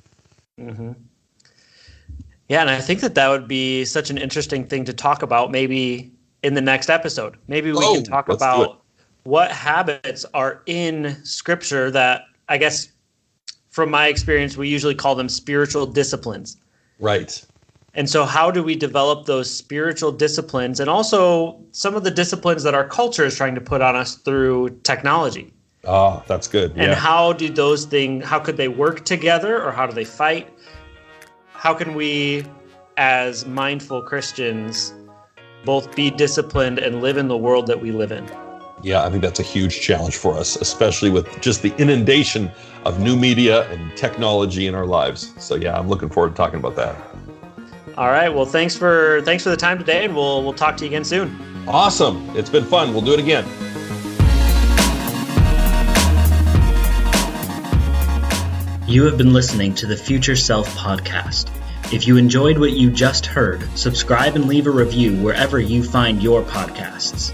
Mm-hmm. 0.60 0.92
Yeah, 2.50 2.62
and 2.62 2.70
I 2.70 2.82
think 2.82 3.00
that 3.00 3.16
that 3.16 3.30
would 3.30 3.48
be 3.48 3.86
such 3.86 4.10
an 4.10 4.18
interesting 4.18 4.68
thing 4.68 4.86
to 4.86 4.94
talk 4.94 5.24
about 5.24 5.52
maybe 5.52 6.12
in 6.44 6.54
the 6.54 6.62
next 6.62 6.90
episode. 6.90 7.38
Maybe 7.48 7.72
we 7.72 7.80
oh, 7.80 7.96
can 7.96 8.04
talk 8.04 8.30
about 8.30 8.82
what 9.24 9.52
habits 9.52 10.26
are 10.34 10.62
in 10.66 11.24
scripture 11.24 11.90
that 11.92 12.26
I 12.50 12.58
guess 12.58 12.90
from 13.70 13.90
my 13.90 14.08
experience 14.08 14.58
we 14.58 14.68
usually 14.68 14.94
call 14.94 15.16
them 15.16 15.30
spiritual 15.30 15.86
disciplines. 15.86 16.58
Right. 17.00 17.44
And 17.96 18.10
so 18.10 18.26
how 18.26 18.52
do 18.52 18.64
we 18.64 18.76
develop 18.76 19.26
those 19.26 19.52
spiritual 19.52 20.12
disciplines 20.12 20.80
and 20.80 20.90
also 20.90 21.60
some 21.72 21.96
of 21.96 22.04
the 22.04 22.12
disciplines 22.12 22.64
that 22.64 22.74
our 22.74 22.88
culture 22.88 23.24
is 23.24 23.36
trying 23.36 23.56
to 23.56 23.62
put 23.62 23.82
on 23.82 23.96
us 23.96 24.16
through 24.16 24.70
technology? 24.84 25.54
Oh, 25.86 26.24
that's 26.28 26.48
good. 26.48 26.72
And 26.72 26.92
yeah. 26.92 26.96
how 26.96 27.34
do 27.34 27.50
those 27.50 27.86
things 27.86 28.26
how 28.26 28.40
could 28.40 28.58
they 28.58 28.68
work 28.68 29.04
together 29.06 29.62
or 29.62 29.72
how 29.72 29.86
do 29.86 29.94
they 29.94 30.06
fight? 30.06 30.50
How 31.52 31.74
can 31.74 31.94
we 31.94 32.46
as 32.98 33.46
mindful 33.46 34.02
Christians 34.02 34.94
both 35.66 35.96
be 35.96 36.10
disciplined 36.12 36.80
and 36.80 37.02
live 37.02 37.18
in 37.18 37.28
the 37.28 37.38
world 37.38 37.68
that 37.68 37.82
we 37.82 37.92
live 37.92 38.12
in? 38.12 38.26
Yeah, 38.82 39.06
I 39.06 39.10
think 39.10 39.22
that's 39.22 39.40
a 39.40 39.44
huge 39.44 39.80
challenge 39.80 40.18
for 40.18 40.38
us, 40.38 40.58
especially 40.58 41.10
with 41.10 41.40
just 41.42 41.62
the 41.62 41.74
inundation 41.78 42.52
of 42.86 43.00
new 43.00 43.16
media 43.16 43.70
and 43.70 43.96
technology 43.96 44.68
in 44.68 44.76
our 44.76 44.86
lives. 44.86 45.34
So 45.38 45.56
yeah, 45.56 45.78
I'm 45.78 45.88
looking 45.88 46.10
forward 46.10 46.32
to 46.32 46.36
talking 46.36 46.60
about 46.60 46.76
that. 46.76 46.96
All 47.98 48.08
right. 48.08 48.30
Well, 48.30 48.46
thanks 48.46 48.76
for 48.76 49.22
thanks 49.24 49.44
for 49.44 49.50
the 49.50 49.58
time 49.58 49.78
today, 49.78 50.06
and 50.06 50.16
we'll 50.16 50.44
we'll 50.44 50.54
talk 50.54 50.78
to 50.78 50.84
you 50.84 50.90
again 50.90 51.04
soon. 51.04 51.38
Awesome. 51.68 52.30
It's 52.36 52.50
been 52.50 52.66
fun. 52.66 52.92
We'll 52.92 53.04
do 53.04 53.14
it 53.14 53.20
again. 53.20 53.46
You 58.86 59.06
have 59.06 59.18
been 59.18 59.32
listening 59.32 59.76
to 59.76 59.86
the 59.86 59.96
Future 59.96 60.36
Self 60.36 60.68
podcast. 60.76 61.50
If 61.94 62.06
you 62.06 62.18
enjoyed 62.18 62.58
what 62.58 62.74
you 62.74 62.92
just 62.92 63.26
heard, 63.26 63.64
subscribe 63.78 64.36
and 64.36 64.46
leave 64.46 64.68
a 64.68 64.72
review 64.72 65.16
wherever 65.24 65.58
you 65.58 65.84
find 65.84 66.22
your 66.22 66.42
podcasts. 66.42 67.32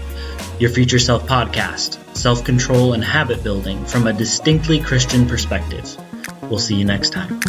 Your 0.60 0.70
Future 0.70 1.00
Self 1.00 1.26
podcast, 1.26 1.98
self 2.16 2.44
control 2.44 2.92
and 2.92 3.02
habit 3.02 3.42
building 3.42 3.84
from 3.84 4.06
a 4.06 4.12
distinctly 4.12 4.78
Christian 4.78 5.26
perspective. 5.26 5.96
We'll 6.42 6.60
see 6.60 6.76
you 6.76 6.84
next 6.84 7.10
time. 7.10 7.40